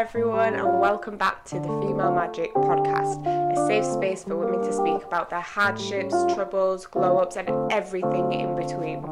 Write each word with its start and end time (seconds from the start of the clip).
everyone, 0.00 0.54
and 0.54 0.80
welcome 0.80 1.18
back 1.18 1.44
to 1.44 1.56
the 1.56 1.68
Female 1.68 2.10
Magik 2.10 2.54
podcast, 2.54 3.20
a 3.52 3.66
safe 3.66 3.84
space 3.84 4.24
for 4.24 4.34
women 4.34 4.62
to 4.62 4.72
speak 4.72 5.04
about 5.04 5.28
their 5.28 5.42
hardships, 5.42 6.14
troubles, 6.32 6.86
glow 6.86 7.18
ups, 7.18 7.36
and 7.36 7.50
everything 7.70 8.32
in 8.32 8.56
between. 8.56 9.04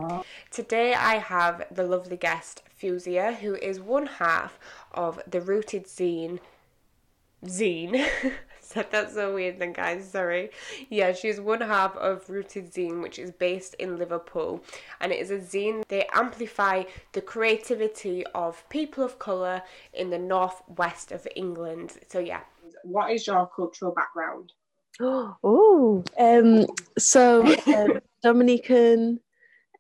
Today, 0.50 0.94
I 0.94 1.18
have 1.18 1.66
the 1.70 1.82
lovely 1.82 2.16
guest 2.16 2.62
Fauziya, 2.80 3.36
who 3.36 3.54
is 3.56 3.78
one 3.78 4.06
half 4.06 4.58
of 4.92 5.20
the 5.26 5.42
Rooted 5.42 5.84
Zine. 5.84 6.38
Zine. 7.44 8.08
said 8.68 8.90
that 8.92 9.10
so 9.12 9.34
weird 9.34 9.58
then 9.58 9.72
guys 9.72 10.10
sorry. 10.10 10.50
Yeah 10.90 11.12
she's 11.12 11.40
one 11.40 11.60
half 11.60 11.96
of 11.96 12.28
rooted 12.28 12.72
zine 12.72 13.02
which 13.02 13.18
is 13.18 13.30
based 13.30 13.74
in 13.74 13.96
liverpool. 13.96 14.62
And 15.00 15.12
it 15.12 15.20
is 15.20 15.30
a 15.30 15.38
zine 15.38 15.84
they 15.88 16.06
amplify 16.12 16.84
the 17.12 17.22
creativity 17.22 18.24
of 18.34 18.68
people 18.68 19.04
of 19.04 19.18
colour 19.18 19.62
in 19.92 20.10
the 20.10 20.18
northwest 20.18 21.12
of 21.12 21.26
england. 21.34 21.92
So 22.08 22.18
yeah. 22.18 22.40
What 22.84 23.10
is 23.10 23.26
your 23.26 23.48
cultural 23.54 23.92
background? 23.92 24.52
Oh 25.42 26.04
um 26.18 26.66
so 26.98 27.46
um, 27.66 28.00
dominican 28.22 29.20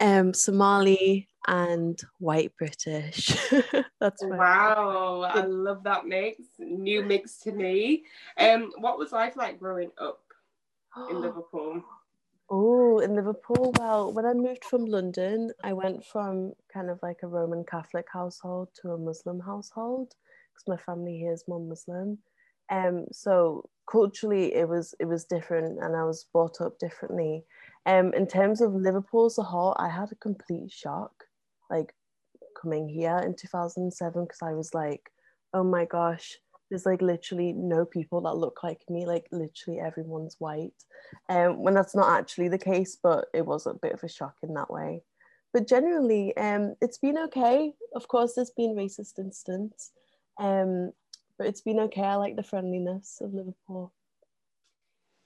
um 0.00 0.32
somali 0.32 1.27
and 1.46 1.98
white 2.18 2.52
British. 2.58 3.36
That's 4.00 4.22
wow. 4.22 5.22
I 5.22 5.42
love 5.42 5.84
that 5.84 6.06
mix. 6.06 6.42
New 6.58 7.02
mix 7.02 7.38
to 7.40 7.52
me. 7.52 8.04
Um, 8.38 8.72
what 8.78 8.98
was 8.98 9.12
life 9.12 9.36
like 9.36 9.58
growing 9.58 9.90
up 9.98 10.20
in 11.10 11.20
Liverpool? 11.20 11.82
Oh, 12.50 12.98
in 13.00 13.14
Liverpool. 13.14 13.72
Well, 13.78 14.12
when 14.12 14.24
I 14.24 14.32
moved 14.32 14.64
from 14.64 14.86
London, 14.86 15.50
I 15.62 15.74
went 15.74 16.04
from 16.04 16.54
kind 16.72 16.88
of 16.88 16.98
like 17.02 17.18
a 17.22 17.28
Roman 17.28 17.64
Catholic 17.64 18.06
household 18.10 18.70
to 18.80 18.92
a 18.92 18.98
Muslim 18.98 19.38
household 19.38 20.14
because 20.54 20.66
my 20.66 20.76
family 20.84 21.18
here 21.18 21.32
is 21.32 21.44
more 21.46 21.60
Muslim. 21.60 22.18
Um, 22.70 23.06
so 23.12 23.68
culturally, 23.90 24.54
it 24.54 24.68
was 24.68 24.94
it 24.98 25.04
was 25.06 25.24
different, 25.24 25.82
and 25.82 25.96
I 25.96 26.04
was 26.04 26.26
brought 26.32 26.60
up 26.60 26.78
differently. 26.78 27.44
Um, 27.86 28.12
in 28.14 28.26
terms 28.26 28.60
of 28.60 28.74
Liverpool 28.74 29.26
as 29.26 29.38
a 29.38 29.42
whole, 29.42 29.74
I 29.78 29.88
had 29.88 30.12
a 30.12 30.16
complete 30.16 30.70
shock 30.70 31.24
like 31.70 31.94
coming 32.60 32.88
here 32.88 33.18
in 33.18 33.34
2007 33.34 34.24
because 34.24 34.42
I 34.42 34.52
was 34.52 34.74
like, 34.74 35.10
oh 35.54 35.64
my 35.64 35.84
gosh, 35.84 36.36
there's 36.70 36.86
like 36.86 37.02
literally 37.02 37.52
no 37.52 37.84
people 37.84 38.20
that 38.22 38.36
look 38.36 38.62
like 38.62 38.82
me. 38.88 39.06
Like 39.06 39.26
literally 39.32 39.80
everyone's 39.80 40.36
white. 40.38 40.72
Um, 41.28 41.62
when 41.62 41.74
that's 41.74 41.94
not 41.94 42.18
actually 42.18 42.48
the 42.48 42.58
case, 42.58 42.98
but 43.02 43.26
it 43.32 43.46
was 43.46 43.66
a 43.66 43.74
bit 43.74 43.92
of 43.92 44.02
a 44.02 44.08
shock 44.08 44.34
in 44.42 44.54
that 44.54 44.70
way. 44.70 45.02
But 45.52 45.66
generally, 45.66 46.36
um, 46.36 46.74
it's 46.82 46.98
been 46.98 47.16
okay. 47.18 47.72
Of 47.94 48.06
course, 48.08 48.34
there's 48.34 48.50
been 48.50 48.76
racist 48.76 49.18
incidents, 49.18 49.92
um, 50.38 50.92
but 51.38 51.46
it's 51.46 51.62
been 51.62 51.80
okay. 51.80 52.02
I 52.02 52.16
like 52.16 52.36
the 52.36 52.42
friendliness 52.42 53.18
of 53.22 53.32
Liverpool. 53.32 53.92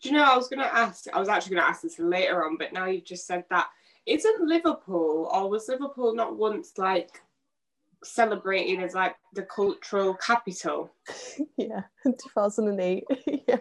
Do 0.02 0.08
you 0.08 0.16
know, 0.16 0.24
I 0.24 0.36
was 0.36 0.48
going 0.48 0.60
to 0.60 0.74
ask, 0.74 1.06
I 1.12 1.18
was 1.18 1.28
actually 1.28 1.56
going 1.56 1.64
to 1.64 1.68
ask 1.68 1.82
this 1.82 1.98
later 1.98 2.44
on, 2.44 2.56
but 2.56 2.72
now 2.72 2.86
you've 2.86 3.04
just 3.04 3.26
said 3.26 3.44
that 3.50 3.68
isn't 4.06 4.48
Liverpool 4.48 5.28
or 5.32 5.48
was 5.48 5.68
Liverpool 5.68 6.14
not 6.14 6.36
once 6.36 6.72
like 6.76 7.22
celebrated 8.04 8.82
as 8.82 8.94
like 8.94 9.16
the 9.34 9.42
cultural 9.42 10.14
capital? 10.14 10.90
yeah, 11.56 11.82
2008. 12.04 13.04
yeah. 13.48 13.56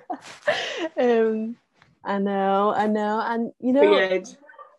Um, 0.98 1.56
I 2.04 2.18
know, 2.18 2.74
I 2.76 2.88
know, 2.88 3.22
and 3.24 3.52
you 3.60 3.74
know, 3.74 3.90
Weird. 3.90 4.28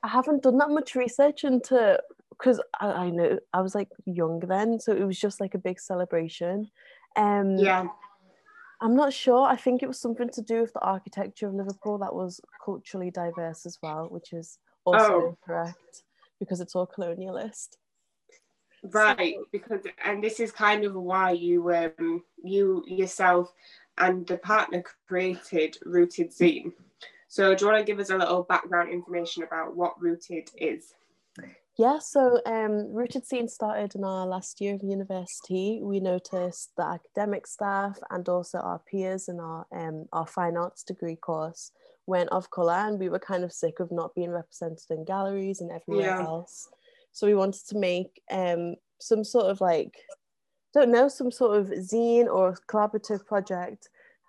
I 0.02 0.08
haven't 0.08 0.42
done 0.42 0.58
that 0.58 0.70
much 0.70 0.96
research 0.96 1.44
into 1.44 2.00
because 2.30 2.60
I, 2.80 2.86
I 2.86 3.10
know 3.10 3.38
I 3.52 3.60
was 3.60 3.74
like 3.74 3.88
young 4.04 4.40
then, 4.40 4.80
so 4.80 4.92
it 4.92 5.04
was 5.04 5.18
just 5.18 5.40
like 5.40 5.54
a 5.54 5.58
big 5.58 5.78
celebration. 5.78 6.70
Um, 7.16 7.56
yeah. 7.56 7.86
I'm 8.80 8.96
not 8.96 9.12
sure. 9.12 9.46
I 9.46 9.54
think 9.54 9.84
it 9.84 9.86
was 9.86 10.00
something 10.00 10.28
to 10.30 10.42
do 10.42 10.62
with 10.62 10.72
the 10.72 10.80
architecture 10.80 11.46
of 11.46 11.54
Liverpool 11.54 11.98
that 11.98 12.12
was 12.12 12.40
culturally 12.64 13.12
diverse 13.12 13.64
as 13.64 13.78
well, 13.80 14.08
which 14.10 14.32
is 14.32 14.58
also 14.84 15.12
oh. 15.12 15.28
incorrect 15.28 16.02
because 16.38 16.60
it's 16.60 16.74
all 16.74 16.86
colonialist. 16.86 17.76
Right, 18.82 19.34
so, 19.36 19.44
because 19.52 19.80
and 20.04 20.22
this 20.22 20.40
is 20.40 20.50
kind 20.50 20.84
of 20.84 20.94
why 20.94 21.30
you 21.32 21.72
um 21.72 22.24
you 22.42 22.82
yourself 22.86 23.52
and 23.98 24.26
the 24.26 24.38
partner 24.38 24.82
created 25.06 25.78
Rooted 25.84 26.30
Zine. 26.30 26.72
So 27.28 27.54
do 27.54 27.64
you 27.64 27.70
want 27.70 27.86
to 27.86 27.90
give 27.90 28.00
us 28.00 28.10
a 28.10 28.16
little 28.16 28.42
background 28.42 28.90
information 28.90 29.42
about 29.42 29.76
what 29.76 30.00
Rooted 30.00 30.50
is? 30.56 30.94
Yeah, 31.78 31.98
so 32.00 32.40
um, 32.44 32.92
Rooted 32.92 33.24
Zine 33.24 33.48
started 33.48 33.94
in 33.94 34.04
our 34.04 34.26
last 34.26 34.60
year 34.60 34.74
of 34.74 34.82
university. 34.82 35.80
We 35.82 36.00
noticed 36.00 36.70
the 36.76 36.84
academic 36.84 37.46
staff 37.46 37.98
and 38.10 38.28
also 38.28 38.58
our 38.58 38.80
peers 38.90 39.28
in 39.28 39.40
our 39.40 39.64
um, 39.74 40.06
our 40.12 40.26
fine 40.26 40.58
arts 40.58 40.82
degree 40.82 41.16
course 41.16 41.72
went 42.06 42.28
of 42.30 42.50
colour 42.50 42.74
and 42.74 42.98
we 42.98 43.08
were 43.08 43.18
kind 43.18 43.44
of 43.44 43.52
sick 43.52 43.80
of 43.80 43.90
not 43.90 44.14
being 44.14 44.30
represented 44.30 44.90
in 44.90 45.04
galleries 45.04 45.60
and 45.60 45.70
everywhere 45.70 46.18
yeah. 46.18 46.22
else. 46.22 46.68
So 47.12 47.26
we 47.26 47.34
wanted 47.34 47.66
to 47.68 47.78
make 47.78 48.20
um, 48.30 48.76
some 49.00 49.24
sort 49.24 49.46
of 49.46 49.60
like, 49.60 49.94
don't 50.74 50.90
know, 50.90 51.08
some 51.08 51.30
sort 51.30 51.58
of 51.58 51.68
zine 51.68 52.26
or 52.26 52.56
collaborative 52.68 53.24
project 53.26 53.88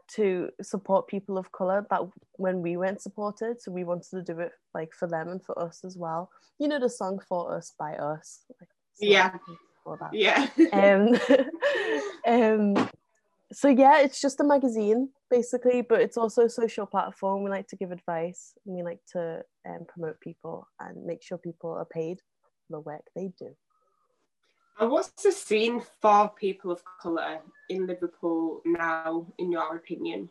to 0.10 0.50
support 0.62 1.08
people 1.08 1.38
of 1.38 1.52
color 1.52 1.86
that 1.90 2.02
when 2.34 2.62
we 2.62 2.78
weren't 2.78 3.02
supported 3.02 3.62
so 3.62 3.72
we 3.72 3.84
wanted 3.84 4.10
to 4.10 4.22
do 4.22 4.40
it 4.40 4.52
like 4.74 4.94
for 4.94 5.08
them 5.08 5.30
and 5.30 5.44
for 5.44 5.58
us 5.60 5.84
as 5.84 5.98
well. 5.98 6.30
You 6.60 6.68
know 6.68 6.80
the 6.80 6.90
song 6.90 7.20
for 7.28 7.56
us 7.56 7.74
by 7.78 7.94
us? 7.96 8.42
Like, 8.60 8.70
yeah. 9.00 9.36
yeah. 10.14 10.48
Um, 10.74 11.20
um 12.78 12.90
so 13.52 13.68
yeah 13.68 14.00
it's 14.00 14.22
just 14.22 14.40
a 14.40 14.44
magazine 14.44 15.10
basically 15.30 15.82
but 15.82 16.02
it's 16.02 16.18
also 16.18 16.46
a 16.46 16.50
social 16.50 16.86
platform. 16.86 17.44
We 17.44 17.50
like 17.50 17.68
to 17.70 17.76
give 17.76 17.92
advice 17.92 18.54
and 18.66 18.76
we 18.76 18.84
like 18.84 19.00
to 19.14 19.44
um, 19.68 19.86
promote 19.88 20.20
people 20.22 20.68
and 20.80 21.06
make 21.06 21.24
sure 21.24 21.38
people 21.38 21.72
are 21.72 21.86
paid 21.86 22.20
for 22.68 22.78
the 22.78 22.80
work 22.80 23.04
they 23.16 23.32
do 23.38 23.56
and 24.80 24.92
what's 24.92 25.24
the 25.24 25.32
scene 25.32 25.82
for 26.02 26.30
people 26.30 26.72
of 26.72 26.82
colour 27.02 27.40
in 27.70 27.88
liverpool 27.88 28.62
now 28.66 29.26
in 29.38 29.52
your 29.52 29.76
opinion? 29.76 30.30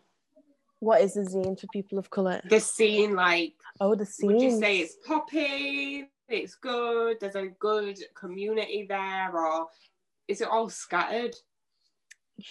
What 0.80 1.00
is 1.00 1.14
the 1.14 1.20
zine 1.20 1.58
for 1.58 1.68
people 1.68 1.98
of 1.98 2.10
colour? 2.10 2.40
The 2.48 2.60
scene 2.60 3.14
like 3.14 3.54
oh 3.80 3.94
the 3.94 4.06
scene 4.06 4.32
would 4.32 4.42
you 4.42 4.58
say 4.58 4.78
it's 4.78 4.96
poppy 5.06 6.08
it's 6.28 6.54
good 6.54 7.18
there's 7.20 7.36
a 7.36 7.48
good 7.58 7.98
community 8.14 8.86
there 8.88 9.30
or 9.36 9.68
is 10.28 10.40
it 10.40 10.48
all 10.48 10.68
scattered 10.68 11.34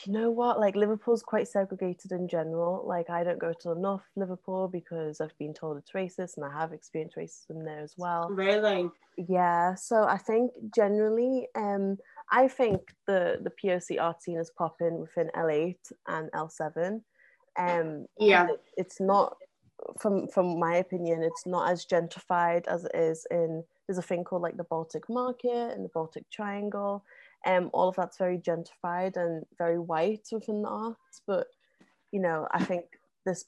you 0.06 0.14
know 0.14 0.32
what? 0.32 0.60
Like 0.60 0.76
liverpool's 0.76 1.24
quite 1.24 1.48
segregated 1.48 2.12
in 2.12 2.28
general. 2.28 2.84
Like 2.88 3.10
i 3.10 3.24
don't 3.24 3.40
go 3.40 3.54
to 3.62 3.72
enough 3.72 4.04
liverpool 4.16 4.68
because 4.68 5.22
i've 5.22 5.38
been 5.38 5.54
told 5.54 5.78
it's 5.78 5.92
racist 5.92 6.38
and 6.38 6.46
i 6.46 6.52
have 6.52 6.74
experienced 6.74 7.18
racism 7.18 7.64
there 7.64 7.80
as 7.80 7.94
well. 7.98 8.30
Really? 8.30 8.90
Yeah 9.18 9.76
so 9.76 10.04
i 10.04 10.18
think 10.18 10.52
generally 10.74 11.48
um 11.56 11.98
i 12.32 12.48
think 12.48 12.80
the 13.08 13.40
the 13.44 13.52
poc 13.52 14.02
art 14.02 14.22
scene 14.22 14.40
is 14.40 14.52
popping 14.58 15.00
within 15.00 15.30
l8 15.36 15.76
and 16.08 16.32
l7 16.32 17.02
um 17.58 18.06
yeah. 18.20 18.48
it's 18.78 19.00
not 19.00 19.36
from 20.00 20.28
from 20.28 20.60
my 20.60 20.76
opinion 20.76 21.24
it's 21.24 21.46
not 21.46 21.70
as 21.70 21.86
gentrified 21.86 22.66
as 22.68 22.86
it 22.86 22.96
is 22.96 23.26
in 23.32 23.64
there's 23.88 23.98
a 23.98 24.02
thing 24.02 24.24
called 24.24 24.42
like 24.42 24.58
the 24.58 24.64
baltic 24.66 25.10
market 25.10 25.74
and 25.74 25.84
the 25.84 25.90
baltic 25.90 26.30
triangle 26.30 27.04
um, 27.46 27.70
all 27.74 27.90
of 27.90 27.96
that's 27.96 28.18
very 28.18 28.38
gentrified 28.38 29.18
and 29.18 29.46
very 29.58 29.80
white 29.80 30.28
within 30.32 30.62
the 30.62 30.70
arts. 30.70 31.22
But 31.28 31.48
you 32.12 32.20
know, 32.20 32.48
I 32.52 32.64
think 32.64 32.86
this 33.26 33.46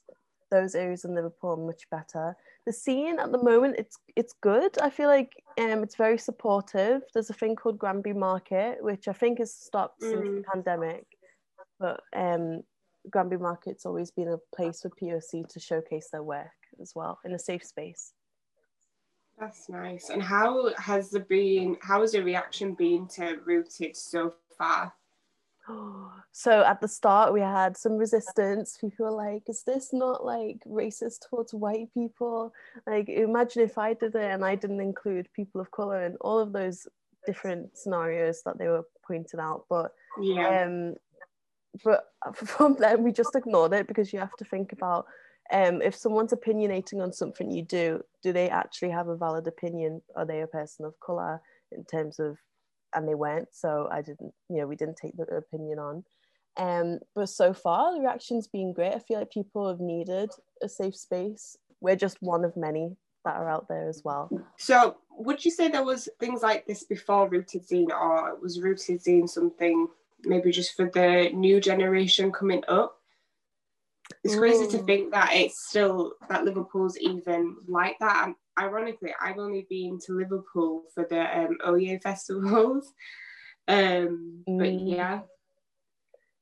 those 0.50 0.74
areas 0.74 1.04
in 1.04 1.14
Liverpool 1.14 1.50
are 1.50 1.66
much 1.66 1.88
better. 1.90 2.36
The 2.66 2.72
scene 2.72 3.18
at 3.18 3.32
the 3.32 3.42
moment, 3.42 3.76
it's 3.78 3.98
it's 4.16 4.34
good. 4.40 4.78
I 4.78 4.90
feel 4.90 5.08
like 5.08 5.32
um, 5.58 5.82
it's 5.82 5.96
very 5.96 6.18
supportive. 6.18 7.02
There's 7.12 7.30
a 7.30 7.34
thing 7.34 7.56
called 7.56 7.78
Granby 7.78 8.12
Market, 8.12 8.78
which 8.80 9.08
I 9.08 9.12
think 9.12 9.38
has 9.38 9.54
stopped 9.54 10.00
mm. 10.00 10.10
since 10.10 10.22
the 10.22 10.42
mm. 10.42 10.44
pandemic, 10.44 11.06
but 11.78 12.00
um, 12.14 12.62
Granby 13.10 13.36
Market's 13.36 13.86
always 13.86 14.10
been 14.10 14.28
a 14.28 14.56
place 14.56 14.82
for 14.82 14.90
POC 14.90 15.46
to 15.48 15.60
showcase 15.60 16.08
their 16.10 16.22
work 16.22 16.46
as 16.80 16.92
well 16.94 17.18
in 17.24 17.32
a 17.34 17.38
safe 17.38 17.64
space. 17.64 18.12
That's 19.38 19.68
nice. 19.68 20.10
And 20.10 20.22
how 20.22 20.72
has 20.76 21.10
the 21.10 21.20
been? 21.20 21.76
How 21.82 22.00
has 22.00 22.12
the 22.12 22.22
reaction 22.22 22.74
been 22.74 23.08
to 23.08 23.38
Rooted 23.44 23.96
so 23.96 24.34
far? 24.58 24.92
So 26.36 26.64
at 26.64 26.80
the 26.80 26.88
start, 26.88 27.32
we 27.32 27.40
had 27.40 27.76
some 27.76 27.92
resistance. 27.96 28.76
People 28.80 29.06
were 29.06 29.12
like, 29.12 29.44
"Is 29.48 29.62
this 29.62 29.92
not 29.92 30.24
like 30.24 30.58
racist 30.66 31.28
towards 31.30 31.54
white 31.54 31.94
people?" 31.94 32.52
Like, 32.88 33.08
imagine 33.08 33.62
if 33.62 33.78
I 33.78 33.94
did 33.94 34.16
it 34.16 34.30
and 34.32 34.44
I 34.44 34.56
didn't 34.56 34.80
include 34.80 35.32
people 35.32 35.60
of 35.60 35.70
color 35.70 36.02
and 36.02 36.16
all 36.20 36.40
of 36.40 36.52
those 36.52 36.88
different 37.24 37.78
scenarios 37.78 38.42
that 38.44 38.58
they 38.58 38.66
were 38.66 38.84
pointing 39.06 39.38
out. 39.38 39.66
But 39.70 39.92
yeah, 40.20 40.64
um, 40.64 40.96
but 41.84 42.06
from 42.34 42.76
then 42.78 43.04
we 43.04 43.12
just 43.12 43.36
ignored 43.36 43.72
it 43.72 43.86
because 43.86 44.12
you 44.12 44.18
have 44.18 44.36
to 44.38 44.44
think 44.44 44.72
about 44.72 45.06
um, 45.52 45.82
if 45.82 45.94
someone's 45.94 46.32
opinionating 46.32 47.02
on 47.02 47.12
something 47.12 47.50
you 47.50 47.62
do, 47.62 48.02
do 48.22 48.32
they 48.32 48.48
actually 48.48 48.90
have 48.90 49.08
a 49.08 49.16
valid 49.16 49.46
opinion? 49.46 50.02
Are 50.16 50.24
they 50.24 50.40
a 50.40 50.46
person 50.46 50.86
of 50.86 50.98
color 51.00 51.40
in 51.72 51.84
terms 51.84 52.18
of, 52.18 52.38
and 52.94 53.08
they 53.08 53.14
weren't. 53.14 53.48
So 53.52 53.88
I 53.90 54.02
didn't, 54.02 54.32
you 54.48 54.58
know, 54.58 54.66
we 54.66 54.76
didn't 54.76 54.96
take 54.96 55.16
the 55.16 55.24
opinion 55.24 55.78
on. 55.78 56.04
Um, 56.56 57.00
but 57.14 57.28
so 57.28 57.52
far 57.52 57.94
the 57.94 58.00
reaction's 58.00 58.46
been 58.46 58.72
great. 58.72 58.94
I 58.94 59.00
feel 59.00 59.18
like 59.18 59.32
people 59.32 59.68
have 59.68 59.80
needed 59.80 60.30
a 60.62 60.68
safe 60.68 60.94
space. 60.96 61.56
We're 61.80 61.96
just 61.96 62.18
one 62.20 62.44
of 62.44 62.56
many 62.56 62.96
that 63.24 63.36
are 63.36 63.48
out 63.48 63.66
there 63.68 63.88
as 63.88 64.02
well. 64.04 64.30
So 64.58 64.96
would 65.10 65.44
you 65.44 65.50
say 65.50 65.68
there 65.68 65.84
was 65.84 66.08
things 66.20 66.42
like 66.42 66.66
this 66.66 66.84
before 66.84 67.28
Rooted 67.28 67.66
Zine 67.66 67.90
or 67.90 68.36
was 68.40 68.60
Rooted 68.60 69.00
Zine 69.02 69.28
something 69.28 69.88
maybe 70.24 70.52
just 70.52 70.76
for 70.76 70.88
the 70.88 71.30
new 71.34 71.60
generation 71.60 72.30
coming 72.30 72.62
up? 72.68 73.00
It's 74.22 74.36
crazy 74.36 74.66
to 74.68 74.78
think 74.84 75.12
that 75.12 75.30
it's 75.32 75.66
still 75.68 76.14
that 76.28 76.44
Liverpool's 76.44 76.98
even 76.98 77.56
like 77.66 77.96
that. 78.00 78.24
And 78.26 78.34
ironically, 78.58 79.14
I've 79.20 79.38
only 79.38 79.66
been 79.68 79.98
to 80.06 80.12
Liverpool 80.16 80.84
for 80.94 81.06
the 81.08 81.38
um, 81.38 81.58
Oye 81.66 81.98
festivals. 82.02 82.92
Um, 83.68 84.44
but 84.46 84.68
Mm. 84.68 84.88
yeah, 84.96 85.20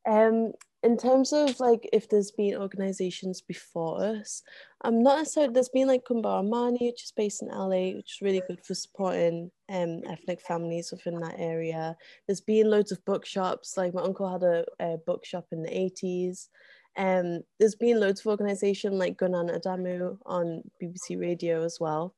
Um, 0.08 0.52
in 0.82 0.96
terms 0.96 1.32
of 1.32 1.60
like 1.60 1.88
if 1.92 2.08
there's 2.08 2.32
been 2.32 2.56
organizations 2.56 3.40
before 3.40 4.02
us, 4.04 4.42
I'm 4.82 5.00
not 5.02 5.18
necessarily 5.18 5.52
there's 5.52 5.68
been 5.68 5.86
like 5.86 6.02
Kuumba 6.04 6.42
Imani, 6.44 6.86
which 6.88 7.04
is 7.04 7.12
based 7.16 7.42
in 7.42 7.48
LA, 7.48 7.94
which 7.94 8.16
is 8.16 8.20
really 8.20 8.42
good 8.48 8.64
for 8.64 8.74
supporting 8.74 9.52
um 9.68 10.00
ethnic 10.08 10.40
families 10.40 10.90
within 10.90 11.20
that 11.20 11.36
area. 11.38 11.96
There's 12.26 12.40
been 12.40 12.68
loads 12.68 12.90
of 12.90 13.04
bookshops, 13.04 13.76
like 13.76 13.94
my 13.94 14.02
uncle 14.02 14.28
had 14.28 14.42
a, 14.42 14.64
a 14.80 14.96
bookshop 15.06 15.46
in 15.52 15.62
the 15.62 15.70
80s. 15.70 16.48
Um, 16.96 17.40
there's 17.58 17.74
been 17.74 18.00
loads 18.00 18.20
of 18.20 18.26
organization 18.26 18.98
like 18.98 19.16
Ngunan 19.18 19.56
Adamu 19.58 20.18
on 20.26 20.62
BBC 20.82 21.18
Radio 21.20 21.64
as 21.64 21.78
well. 21.80 22.14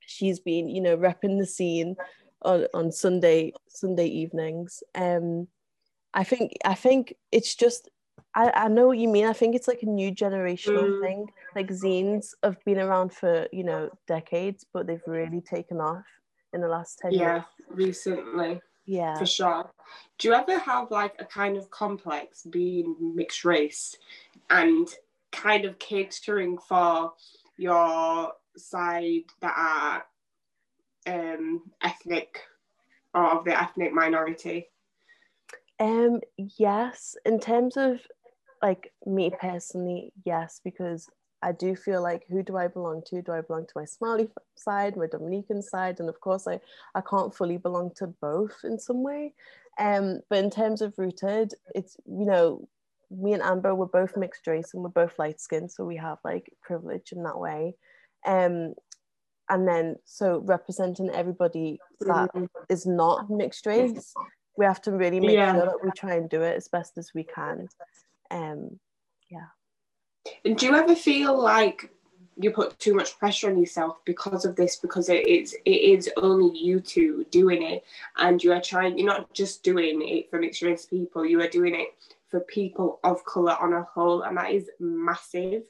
She's 0.00 0.38
been, 0.38 0.68
you 0.68 0.80
know, 0.80 0.96
repping 0.96 1.38
the 1.38 1.46
scene 1.46 1.96
on, 2.42 2.66
on 2.72 2.92
Sunday 2.92 3.52
Sunday 3.68 4.06
evenings. 4.06 4.82
Um, 4.94 5.48
I 6.14 6.22
think 6.24 6.52
I 6.64 6.74
think 6.74 7.14
it's 7.32 7.54
just 7.54 7.88
I, 8.34 8.50
I 8.54 8.68
know 8.68 8.86
what 8.86 8.98
you 8.98 9.08
mean. 9.08 9.26
I 9.26 9.32
think 9.32 9.54
it's 9.56 9.66
like 9.68 9.82
a 9.82 9.86
new 9.86 10.12
generational 10.12 10.88
Mm. 10.90 11.02
thing. 11.02 11.26
Like 11.54 11.68
zines 11.68 12.34
have 12.42 12.62
been 12.64 12.78
around 12.78 13.12
for, 13.12 13.46
you 13.52 13.64
know, 13.64 13.90
decades, 14.06 14.64
but 14.72 14.86
they've 14.86 15.02
really 15.06 15.40
taken 15.40 15.80
off 15.80 16.04
in 16.52 16.60
the 16.60 16.68
last 16.68 16.98
10 17.00 17.12
yeah, 17.12 17.34
years. 17.34 17.44
recently 17.70 18.60
Yeah. 18.86 19.18
for 19.18 19.26
sure. 19.26 19.70
Do 20.18 20.28
you 20.28 20.34
ever 20.34 20.58
have 20.58 20.90
like 20.90 21.14
a 21.18 21.24
kind 21.24 21.56
of 21.56 21.70
complex 21.70 22.44
being 22.44 22.96
mixed 23.14 23.44
race 23.44 23.96
and 24.48 24.88
kind 25.32 25.64
of 25.64 25.78
catering 25.78 26.58
for 26.58 27.12
your 27.56 28.32
side 28.56 29.24
that 29.40 29.54
are 29.56 30.04
um, 31.06 31.62
ethnic 31.82 32.40
or 33.14 33.24
of 33.24 33.44
the 33.44 33.60
ethnic 33.60 33.92
minority? 33.92 34.68
Um 35.78 36.20
yes, 36.36 37.16
in 37.26 37.38
terms 37.38 37.76
of 37.76 38.00
like 38.62 38.92
me 39.04 39.30
personally, 39.38 40.12
yes, 40.24 40.60
because 40.64 41.10
I 41.42 41.52
do 41.52 41.76
feel 41.76 42.02
like 42.02 42.26
who 42.28 42.42
do 42.42 42.56
I 42.56 42.68
belong 42.68 43.02
to? 43.06 43.22
Do 43.22 43.32
I 43.32 43.40
belong 43.40 43.66
to 43.66 43.72
my 43.76 43.84
Somali 43.84 44.28
side, 44.56 44.96
my 44.96 45.06
Dominican 45.06 45.62
side? 45.62 46.00
And 46.00 46.08
of 46.08 46.20
course 46.20 46.46
I, 46.48 46.60
I 46.94 47.00
can't 47.02 47.34
fully 47.34 47.56
belong 47.58 47.92
to 47.96 48.06
both 48.06 48.56
in 48.64 48.78
some 48.78 49.02
way. 49.02 49.34
Um, 49.78 50.20
but 50.30 50.38
in 50.42 50.50
terms 50.50 50.82
of 50.82 50.98
rooted, 50.98 51.52
it's 51.74 51.96
you 52.06 52.24
know, 52.26 52.68
me 53.10 53.34
and 53.34 53.42
Amber 53.42 53.74
were 53.74 53.86
both 53.86 54.16
mixed 54.16 54.46
race 54.46 54.74
and 54.74 54.82
we're 54.82 54.88
both 54.88 55.18
light 55.18 55.40
skinned, 55.40 55.70
so 55.70 55.84
we 55.84 55.96
have 55.96 56.18
like 56.24 56.52
privilege 56.62 57.12
in 57.12 57.22
that 57.24 57.38
way. 57.38 57.76
Um 58.26 58.74
and 59.48 59.68
then 59.68 59.96
so 60.04 60.40
representing 60.44 61.10
everybody 61.10 61.78
that 62.00 62.30
Mm, 62.34 62.48
not 62.86 63.30
mixed 63.30 63.66
race, 63.66 64.14
we 64.56 64.64
have 64.64 64.80
to 64.82 64.92
really 64.92 65.20
make 65.20 65.38
Yeah. 65.38 65.52
sure 65.52 65.66
that 65.66 65.84
we 65.84 65.90
try 65.92 66.14
and 66.14 66.28
do 66.28 66.42
it 66.42 66.56
as 66.56 66.68
best 66.68 66.98
as 66.98 67.12
we 67.14 67.22
can. 67.24 67.68
Um, 68.30 68.80
And 70.44 70.56
do 70.56 70.66
you 70.66 70.74
ever 70.74 70.94
feel 70.94 71.40
like 71.40 71.90
you 72.38 72.50
put 72.50 72.78
too 72.78 72.94
much 72.94 73.18
pressure 73.18 73.50
on 73.50 73.58
yourself 73.58 73.98
because 74.04 74.44
of 74.44 74.56
this? 74.56 74.76
Because 74.76 75.08
it 75.08 75.26
is 75.26 75.56
it 75.64 75.70
is 75.70 76.10
only 76.16 76.56
you 76.58 76.80
two 76.80 77.26
doing 77.30 77.62
it, 77.62 77.84
and 78.16 78.42
you 78.42 78.52
are 78.52 78.60
trying. 78.60 78.98
You're 78.98 79.06
not 79.06 79.32
just 79.32 79.62
doing 79.62 80.00
it 80.02 80.30
for 80.30 80.38
mixed 80.38 80.62
race 80.62 80.86
people. 80.86 81.24
You 81.24 81.40
are 81.40 81.48
doing 81.48 81.74
it 81.74 81.88
for 82.28 82.40
people 82.40 83.00
of 83.04 83.24
color 83.24 83.56
on 83.60 83.72
a 83.72 83.82
whole, 83.82 84.22
and 84.22 84.36
that 84.36 84.52
is 84.52 84.70
massive. 84.80 85.64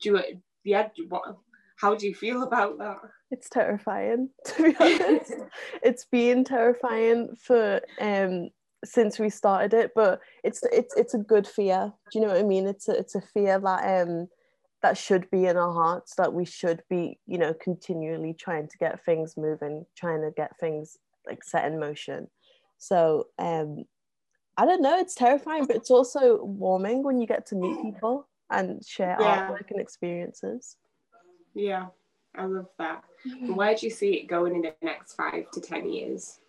Do 0.00 0.10
you? 0.10 0.22
Yeah. 0.64 0.88
What? 1.08 1.36
How 1.76 1.94
do 1.94 2.06
you 2.06 2.14
feel 2.14 2.44
about 2.44 2.78
that? 2.78 2.98
it's 3.34 3.48
terrifying 3.48 4.28
to 4.46 4.62
be 4.62 4.76
honest. 4.78 5.32
it's 5.82 6.04
been 6.04 6.44
terrifying 6.44 7.34
for 7.36 7.80
um 8.00 8.48
since 8.84 9.18
we 9.18 9.30
started 9.30 9.74
it, 9.74 9.92
but 9.94 10.20
it's 10.42 10.62
it's 10.72 10.94
it's 10.96 11.14
a 11.14 11.18
good 11.18 11.46
fear. 11.46 11.92
Do 12.10 12.18
you 12.18 12.24
know 12.24 12.32
what 12.32 12.40
I 12.40 12.44
mean? 12.44 12.66
It's 12.66 12.88
a 12.88 12.92
it's 12.92 13.14
a 13.14 13.20
fear 13.20 13.58
that 13.58 14.02
um 14.02 14.28
that 14.82 14.98
should 14.98 15.30
be 15.30 15.46
in 15.46 15.56
our 15.56 15.72
hearts 15.72 16.14
that 16.16 16.32
we 16.34 16.44
should 16.44 16.82
be 16.90 17.18
you 17.26 17.38
know 17.38 17.54
continually 17.54 18.34
trying 18.34 18.68
to 18.68 18.78
get 18.78 19.04
things 19.04 19.36
moving, 19.36 19.86
trying 19.96 20.20
to 20.22 20.30
get 20.36 20.58
things 20.58 20.98
like 21.26 21.42
set 21.42 21.64
in 21.64 21.80
motion. 21.80 22.28
So 22.78 23.28
um 23.38 23.84
I 24.56 24.66
don't 24.66 24.82
know, 24.82 24.98
it's 24.98 25.14
terrifying, 25.16 25.66
but 25.66 25.76
it's 25.76 25.90
also 25.90 26.44
warming 26.44 27.02
when 27.02 27.18
you 27.18 27.26
get 27.26 27.46
to 27.46 27.56
meet 27.56 27.82
people 27.82 28.28
and 28.50 28.84
share 28.84 29.16
Yeah. 29.18 29.46
artwork 29.48 29.70
and 29.70 29.80
experiences. 29.80 30.76
Yeah, 31.54 31.86
I 32.36 32.44
love 32.44 32.68
that. 32.78 33.04
Where 33.46 33.74
do 33.74 33.86
you 33.86 33.90
see 33.90 34.14
it 34.14 34.26
going 34.26 34.54
in 34.54 34.62
the 34.62 34.74
next 34.82 35.14
five 35.14 35.50
to 35.52 35.60
ten 35.60 35.90
years? 35.90 36.40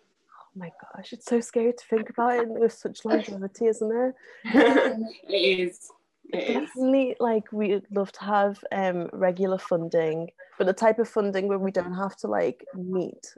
Oh 0.56 0.60
my 0.60 0.72
gosh, 0.94 1.12
it's 1.12 1.26
so 1.26 1.40
scary 1.40 1.72
to 1.72 1.84
think 1.90 2.08
about 2.08 2.38
it 2.38 2.48
with 2.48 2.72
such 2.72 3.04
longevity, 3.04 3.66
isn't 3.66 3.92
it? 3.92 4.14
Um, 4.54 5.04
it 5.28 5.60
is. 5.60 5.90
It 6.32 6.38
is. 6.38 6.54
Definitely, 6.54 7.16
like 7.20 7.52
we'd 7.52 7.84
love 7.90 8.10
to 8.12 8.24
have 8.24 8.64
um 8.72 9.08
regular 9.12 9.58
funding, 9.58 10.30
but 10.58 10.66
the 10.66 10.72
type 10.72 10.98
of 10.98 11.08
funding 11.08 11.46
where 11.48 11.58
we 11.58 11.70
don't 11.70 11.92
have 11.94 12.16
to 12.18 12.28
like 12.28 12.64
meet 12.74 13.34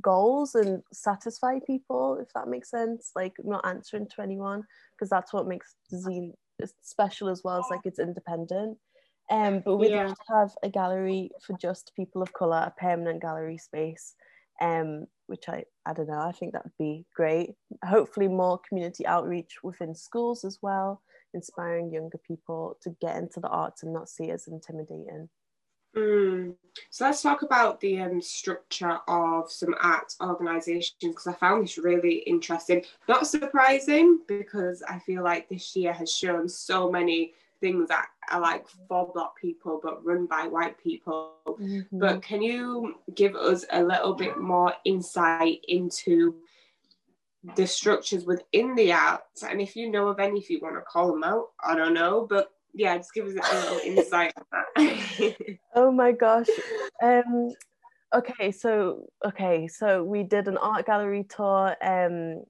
goals 0.00 0.54
and 0.54 0.82
satisfy 0.92 1.58
people, 1.66 2.18
if 2.20 2.32
that 2.34 2.48
makes 2.48 2.70
sense. 2.70 3.12
Like 3.14 3.34
not 3.44 3.64
answering 3.66 4.08
to 4.08 4.22
anyone, 4.22 4.64
because 4.96 5.10
that's 5.10 5.32
what 5.32 5.46
makes 5.46 5.76
the 5.90 5.98
zine 5.98 6.32
special 6.82 7.28
as 7.28 7.42
well 7.44 7.58
as 7.58 7.66
like 7.70 7.82
it's 7.84 7.98
independent. 8.00 8.78
Um, 9.30 9.60
but 9.64 9.76
we'd 9.76 9.92
Yeah. 9.92 10.08
love 10.08 10.16
to 10.16 10.34
have 10.34 10.50
a 10.64 10.68
gallery 10.68 11.30
for 11.46 11.52
just 11.54 11.92
people 11.94 12.22
of 12.22 12.32
color, 12.32 12.58
a 12.66 12.74
permanent 12.80 13.22
gallery 13.22 13.58
space. 13.58 14.14
Um, 14.60 15.06
which 15.26 15.48
I 15.48 15.64
I 15.86 15.92
don't 15.92 16.08
know. 16.08 16.20
I 16.20 16.32
think 16.32 16.52
that 16.52 16.64
would 16.64 16.78
be 16.78 17.06
great. 17.14 17.54
Hopefully, 17.84 18.28
more 18.28 18.60
community 18.68 19.06
outreach 19.06 19.62
within 19.62 19.94
schools 19.94 20.44
as 20.44 20.58
well 20.60 21.02
inspiring 21.34 21.92
younger 21.92 22.18
people 22.18 22.76
to 22.82 22.90
get 23.00 23.16
into 23.16 23.40
the 23.40 23.48
arts 23.48 23.82
and 23.82 23.92
not 23.92 24.08
see 24.08 24.24
it 24.24 24.34
as 24.34 24.48
intimidating. 24.48 25.28
Mm. 25.96 26.54
So 26.90 27.04
let's 27.04 27.22
talk 27.22 27.42
about 27.42 27.80
the 27.80 28.00
um, 28.00 28.20
structure 28.20 28.98
of 29.08 29.50
some 29.50 29.74
art 29.80 30.14
organisations 30.22 30.94
because 31.00 31.26
I 31.26 31.32
found 31.32 31.64
this 31.64 31.78
really 31.78 32.18
interesting. 32.18 32.84
Not 33.08 33.26
surprising 33.26 34.20
because 34.28 34.82
I 34.82 35.00
feel 35.00 35.24
like 35.24 35.48
this 35.48 35.74
year 35.74 35.92
has 35.92 36.14
shown 36.14 36.48
so 36.48 36.90
many 36.90 37.34
things 37.60 37.88
that 37.88 38.06
are 38.30 38.40
like 38.40 38.66
for 38.88 39.10
black 39.12 39.36
people 39.40 39.80
but 39.82 40.04
run 40.04 40.26
by 40.26 40.46
white 40.46 40.78
people. 40.82 41.32
Mm-hmm. 41.46 41.98
But 41.98 42.22
can 42.22 42.42
you 42.42 42.94
give 43.14 43.34
us 43.34 43.64
a 43.72 43.82
little 43.82 44.14
bit 44.14 44.38
more 44.38 44.74
insight 44.84 45.58
into 45.68 46.36
the 47.56 47.66
structures 47.66 48.24
within 48.24 48.74
the 48.74 48.92
arts? 48.92 49.42
And 49.42 49.60
if 49.60 49.76
you 49.76 49.90
know 49.90 50.08
of 50.08 50.20
any, 50.20 50.38
if 50.38 50.50
you 50.50 50.60
want 50.62 50.76
to 50.76 50.82
call 50.82 51.12
them 51.12 51.24
out, 51.24 51.46
I 51.64 51.74
don't 51.74 51.94
know, 51.94 52.26
but 52.28 52.50
yeah, 52.74 52.96
just 52.96 53.14
give 53.14 53.26
us 53.26 53.34
a 53.34 53.56
little 53.56 53.78
insight 53.84 54.32
on 54.36 54.44
that. 54.52 55.36
oh 55.74 55.90
my 55.90 56.12
gosh. 56.12 56.48
Um 57.02 57.50
okay, 58.14 58.50
so 58.50 59.06
okay, 59.26 59.68
so 59.68 60.02
we 60.02 60.22
did 60.22 60.48
an 60.48 60.56
art 60.58 60.86
gallery 60.86 61.24
tour 61.24 61.76
um 61.82 62.44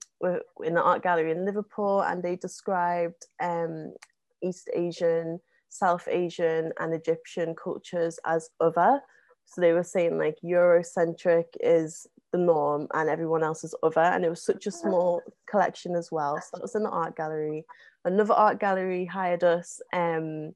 in 0.64 0.74
the 0.74 0.82
art 0.82 1.02
gallery 1.02 1.30
in 1.30 1.44
Liverpool 1.44 2.02
and 2.02 2.22
they 2.22 2.36
described 2.36 3.26
um 3.42 3.94
East 4.42 4.70
Asian, 4.74 5.40
South 5.68 6.08
Asian 6.08 6.72
and 6.78 6.94
Egyptian 6.94 7.54
cultures 7.54 8.18
as 8.26 8.50
other. 8.60 9.00
So 9.46 9.60
they 9.60 9.72
were 9.72 9.84
saying 9.84 10.18
like 10.18 10.36
Eurocentric 10.44 11.46
is 11.60 12.06
the 12.32 12.38
norm 12.38 12.86
and 12.94 13.08
everyone 13.08 13.42
else 13.42 13.64
is 13.64 13.74
other 13.82 14.00
and 14.00 14.24
it 14.24 14.30
was 14.30 14.44
such 14.44 14.66
a 14.66 14.70
small 14.70 15.22
collection 15.48 15.96
as 15.96 16.10
well. 16.12 16.40
So 16.40 16.48
that 16.54 16.62
was 16.62 16.74
in 16.74 16.84
the 16.84 16.90
art 16.90 17.16
gallery. 17.16 17.64
Another 18.04 18.34
art 18.34 18.60
gallery 18.60 19.04
hired 19.04 19.44
us 19.44 19.80
um 19.92 20.54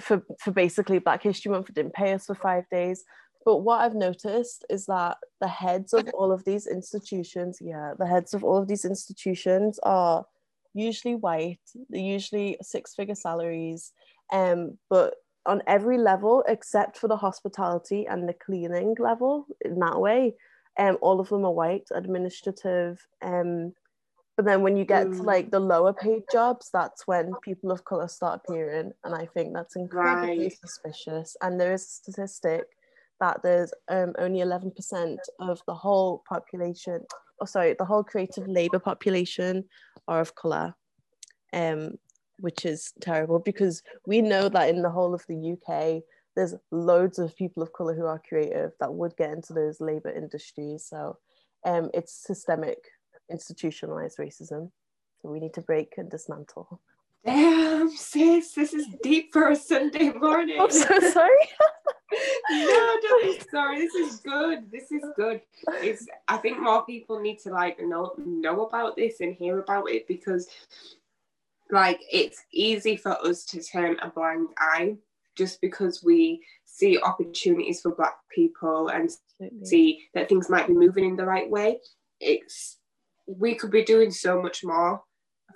for 0.00 0.24
for 0.40 0.50
basically 0.50 0.98
Black 0.98 1.22
History 1.22 1.50
Month. 1.50 1.68
It 1.68 1.74
didn't 1.74 1.94
pay 1.94 2.12
us 2.12 2.26
for 2.26 2.34
five 2.34 2.68
days. 2.70 3.04
But 3.44 3.58
what 3.58 3.80
I've 3.80 3.94
noticed 3.94 4.64
is 4.70 4.86
that 4.86 5.16
the 5.40 5.48
heads 5.48 5.92
of 5.92 6.08
all 6.14 6.30
of 6.30 6.44
these 6.44 6.66
institutions, 6.66 7.58
yeah, 7.60 7.94
the 7.98 8.06
heads 8.06 8.34
of 8.34 8.44
all 8.44 8.56
of 8.56 8.68
these 8.68 8.84
institutions 8.84 9.80
are 9.82 10.24
usually 10.74 11.14
white. 11.14 11.60
They're 11.90 12.00
usually 12.00 12.56
six 12.62 12.94
figure 12.94 13.14
salaries. 13.14 13.92
Um, 14.32 14.78
but 14.88 15.14
on 15.46 15.62
every 15.66 15.98
level 15.98 16.44
except 16.48 16.96
for 16.98 17.08
the 17.08 17.16
hospitality 17.16 18.06
and 18.06 18.28
the 18.28 18.34
cleaning 18.34 18.94
level, 18.98 19.46
in 19.64 19.78
that 19.80 20.00
way, 20.00 20.34
um, 20.78 20.98
all 21.02 21.20
of 21.20 21.28
them 21.28 21.44
are 21.44 21.52
white, 21.52 21.88
administrative, 21.92 22.98
um, 23.22 23.74
But 24.36 24.46
then 24.46 24.62
when 24.62 24.76
you 24.76 24.84
get 24.86 25.12
Mm. 25.12 25.18
to 25.18 25.26
like 25.26 25.50
the 25.50 25.60
lower 25.60 25.92
paid 25.92 26.22
jobs, 26.30 26.70
that's 26.72 27.06
when 27.06 27.36
people 27.36 27.70
of 27.70 27.84
color 27.84 28.08
start 28.08 28.40
appearing, 28.44 28.92
and 29.04 29.14
I 29.14 29.26
think 29.26 29.52
that's 29.54 29.76
incredibly 29.76 30.48
Right. 30.48 30.58
suspicious. 30.62 31.36
And 31.42 31.60
there 31.60 31.72
is 31.74 31.82
a 31.84 31.88
statistic 31.88 32.64
that 33.20 33.42
there's 33.42 33.72
um, 33.88 34.14
only 34.18 34.40
11% 34.40 35.28
of 35.38 35.60
the 35.66 35.74
whole 35.74 36.22
population, 36.28 37.06
or 37.42 37.46
sorry, 37.48 37.74
the 37.76 37.84
whole 37.84 38.04
creative 38.04 38.46
labor 38.46 38.78
population 38.78 39.64
are 40.06 40.20
of 40.20 40.36
color, 40.36 40.74
um, 41.52 41.94
which 42.38 42.64
is 42.64 42.92
terrible 43.00 43.40
because 43.40 43.82
we 44.06 44.22
know 44.22 44.48
that 44.48 44.68
in 44.68 44.80
the 44.80 44.90
whole 44.90 45.12
of 45.12 45.24
the 45.28 45.52
UK, 45.54 46.04
there's 46.36 46.54
loads 46.70 47.18
of 47.18 47.36
people 47.36 47.60
of 47.60 47.72
color 47.72 47.94
who 47.96 48.06
are 48.06 48.22
creative 48.28 48.70
that 48.78 48.94
would 48.94 49.16
get 49.16 49.32
into 49.32 49.52
those 49.52 49.80
labor 49.80 50.10
industries. 50.10 50.86
So 50.88 51.18
um, 51.64 51.90
it's 51.92 52.14
systemic, 52.24 52.78
institutionalized 53.28 54.18
racism. 54.18 54.70
We 55.24 55.40
need 55.40 55.54
to 55.54 55.62
break 55.62 55.94
and 55.96 56.08
dismantle. 56.08 56.80
Damn, 57.24 57.88
sis, 57.90 58.52
this 58.52 58.74
is 58.74 58.86
deep 59.02 59.32
for 59.32 59.50
a 59.50 59.56
Sunday 59.56 60.12
morning. 60.12 60.56
I'm 60.60 60.70
so 60.70 60.98
sorry. 60.98 61.36
no, 62.50 62.96
don't 63.00 63.22
be 63.22 63.44
sorry. 63.48 63.78
This 63.78 63.94
is 63.94 64.16
good. 64.20 64.70
This 64.72 64.90
is 64.90 65.04
good. 65.14 65.40
It's. 65.74 66.06
I 66.26 66.38
think 66.38 66.60
more 66.60 66.84
people 66.84 67.20
need 67.20 67.38
to 67.40 67.50
like 67.50 67.80
know 67.80 68.14
know 68.18 68.66
about 68.66 68.96
this 68.96 69.20
and 69.20 69.34
hear 69.34 69.60
about 69.60 69.88
it 69.88 70.08
because, 70.08 70.48
like, 71.70 72.00
it's 72.10 72.42
easy 72.52 72.96
for 72.96 73.12
us 73.24 73.44
to 73.46 73.62
turn 73.62 73.98
a 74.00 74.10
blind 74.10 74.48
eye 74.58 74.96
just 75.36 75.60
because 75.60 76.02
we 76.02 76.42
see 76.64 76.98
opportunities 77.00 77.82
for 77.82 77.94
Black 77.94 78.16
people 78.34 78.88
and 78.88 79.10
Absolutely. 79.40 79.64
see 79.64 80.02
that 80.14 80.28
things 80.28 80.50
might 80.50 80.66
be 80.66 80.74
moving 80.74 81.04
in 81.04 81.16
the 81.16 81.24
right 81.24 81.48
way. 81.48 81.78
It's 82.20 82.78
we 83.26 83.54
could 83.54 83.70
be 83.70 83.84
doing 83.84 84.10
so 84.10 84.42
much 84.42 84.64
more 84.64 85.02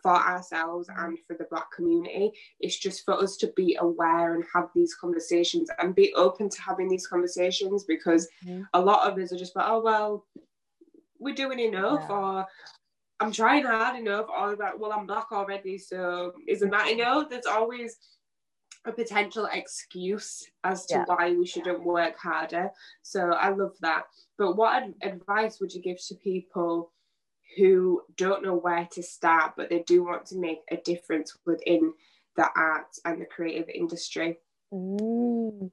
for 0.03 0.13
ourselves 0.15 0.89
and 0.97 1.19
for 1.27 1.35
the 1.37 1.47
black 1.51 1.71
community. 1.73 2.33
It's 2.61 2.79
just 2.79 3.05
for 3.05 3.15
us 3.15 3.37
to 3.39 3.53
be 3.57 3.77
aware 3.81 4.35
and 4.35 4.45
have 4.55 4.69
these 4.75 4.95
conversations 4.95 5.69
and 5.79 5.95
be 5.95 6.13
open 6.15 6.49
to 6.51 6.63
having 6.63 6.89
these 6.89 7.07
conversations 7.07 7.85
because 7.85 8.29
Mhm. 8.45 8.67
a 8.75 8.81
lot 8.81 9.11
of 9.11 9.19
us 9.19 9.33
are 9.33 9.39
just 9.39 9.57
like, 9.57 9.67
oh 9.69 9.81
well, 9.81 10.27
we're 11.19 11.35
doing 11.35 11.59
enough 11.59 12.07
Yeah. 12.09 12.17
or 12.17 12.47
I'm 13.21 13.33
trying 13.33 13.65
hard 13.65 13.99
enough 13.99 14.27
or 14.29 14.57
like, 14.57 14.79
well, 14.79 14.93
I'm 14.93 15.07
black 15.07 15.33
already, 15.33 15.79
so 15.79 16.35
isn't 16.47 16.71
that 16.71 16.91
enough? 16.91 17.31
There's 17.31 17.47
always 17.47 17.97
a 18.85 18.93
potential 18.93 19.47
excuse 19.53 20.49
as 20.63 20.85
to 20.87 20.97
Yeah. 20.97 21.05
why 21.07 21.33
we 21.33 21.47
shouldn't 21.47 21.83
work 21.83 22.17
harder. 22.19 22.71
So 23.03 23.31
I 23.33 23.49
love 23.49 23.75
that. 23.81 24.05
But 24.39 24.53
what 24.57 24.83
ad- 24.83 24.95
advice 25.03 25.59
would 25.61 25.73
you 25.73 25.81
give 25.81 25.99
to 26.09 26.15
people 26.17 26.93
who 27.57 28.03
don't 28.17 28.45
know 28.45 28.55
where 28.55 28.87
to 28.93 29.03
start, 29.03 29.55
but 29.57 29.71
they 29.71 29.83
do 29.83 30.05
want 30.05 30.27
to 30.27 30.39
make 30.39 30.61
a 30.71 30.77
difference 30.77 31.37
within 31.47 31.93
the 32.37 32.49
arts 32.57 33.01
and 33.05 33.21
the 33.21 33.27
creative 33.27 33.69
industry? 33.69 34.39
Mm. 34.73 35.71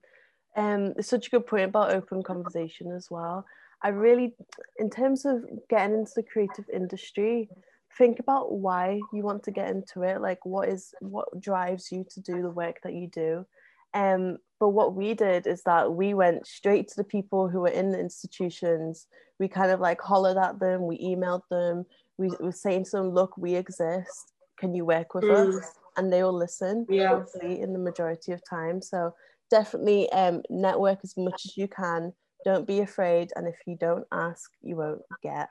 Um, 0.56 0.94
it's 0.98 1.08
such 1.08 1.28
a 1.28 1.30
good 1.32 1.48
point 1.48 1.66
about 1.66 1.94
open 1.94 2.24
conversation 2.24 2.92
as 2.92 3.10
well. 3.10 3.46
I 3.82 3.90
really, 3.90 4.34
in 4.78 4.90
terms 4.90 5.26
of 5.26 5.44
getting 5.70 5.98
into 5.98 6.14
the 6.16 6.24
creative 6.24 6.66
industry, 6.72 7.50
think 7.98 8.20
about 8.20 8.54
why 8.54 9.00
you 9.12 9.24
want 9.24 9.44
to 9.44 9.52
get 9.52 9.70
into 9.70 10.04
it. 10.04 10.22
Like, 10.22 10.46
what 10.46 10.70
is 10.70 10.94
what 11.02 11.28
drives 11.42 11.92
you 11.92 12.06
to 12.12 12.22
do 12.22 12.42
the 12.42 12.50
work 12.50 12.78
that 12.84 12.94
you 12.94 13.08
do? 13.08 13.46
Um, 13.94 14.38
but 14.60 14.70
what 14.70 14.96
we 14.96 15.14
did 15.14 15.46
is 15.46 15.64
that 15.64 15.94
we 15.94 16.14
went 16.14 16.48
straight 16.48 16.88
to 16.90 16.96
the 16.96 17.04
people 17.04 17.50
who 17.50 17.62
were 17.62 17.68
in 17.68 17.92
the 17.92 18.00
institutions. 18.00 19.08
We 19.40 19.48
kind 19.48 19.72
of 19.72 19.80
like 19.80 20.02
hollered 20.02 20.38
at 20.38 20.60
them. 20.60 20.88
We 20.88 20.98
emailed 21.00 21.42
them. 21.52 21.86
We 22.18 22.32
were 22.40 22.52
saying 22.52 22.86
to 22.86 22.92
them, 22.92 23.10
"Look, 23.10 23.38
we 23.38 23.56
exist. 23.56 24.34
Can 24.58 24.74
you 24.74 24.86
work 24.86 25.14
with 25.14 25.26
Mm. 25.26 25.58
us?" 25.58 25.74
And 25.98 26.12
they 26.12 26.24
will 26.24 26.34
listen. 26.34 26.86
Yeah. 26.90 27.10
Hopefully, 27.10 27.62
in 27.62 27.74
the 27.74 27.80
majority 27.80 28.32
of 28.32 28.42
time. 28.44 28.82
So 28.82 29.14
definitely 29.50 30.12
um, 30.12 30.42
network 30.50 31.00
as 31.04 31.16
much 31.18 31.46
as 31.46 31.58
you 31.58 31.68
can. 31.68 32.14
Don't 32.46 32.68
be 32.68 32.80
afraid, 32.82 33.32
and 33.36 33.48
if 33.48 33.56
you 33.66 33.76
don't 33.76 34.08
ask, 34.12 34.52
you 34.62 34.76
won't 34.76 35.02
get. 35.22 35.50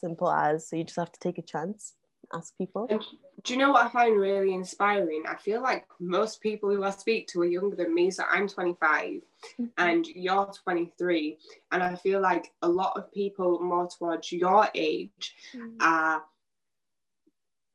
Simple 0.00 0.30
as. 0.30 0.68
So 0.68 0.76
you 0.76 0.84
just 0.84 0.98
have 0.98 1.12
to 1.12 1.20
take 1.20 1.38
a 1.38 1.42
chance. 1.42 1.94
Ask 2.32 2.56
people. 2.58 2.86
And 2.90 3.02
do 3.44 3.52
you 3.52 3.58
know 3.58 3.70
what 3.70 3.86
I 3.86 3.88
find 3.88 4.18
really 4.18 4.54
inspiring? 4.54 5.24
I 5.28 5.36
feel 5.36 5.62
like 5.62 5.86
most 6.00 6.40
people 6.40 6.70
who 6.70 6.84
I 6.84 6.90
speak 6.90 7.28
to 7.28 7.42
are 7.42 7.46
younger 7.46 7.76
than 7.76 7.94
me. 7.94 8.10
So 8.10 8.24
I'm 8.28 8.48
25 8.48 9.04
mm-hmm. 9.10 9.64
and 9.78 10.06
you're 10.06 10.50
23. 10.64 11.38
And 11.72 11.82
I 11.82 11.94
feel 11.94 12.20
like 12.20 12.52
a 12.62 12.68
lot 12.68 12.96
of 12.96 13.12
people 13.12 13.60
more 13.60 13.88
towards 13.88 14.32
your 14.32 14.68
age 14.74 15.34
mm. 15.54 15.76
are 15.80 16.22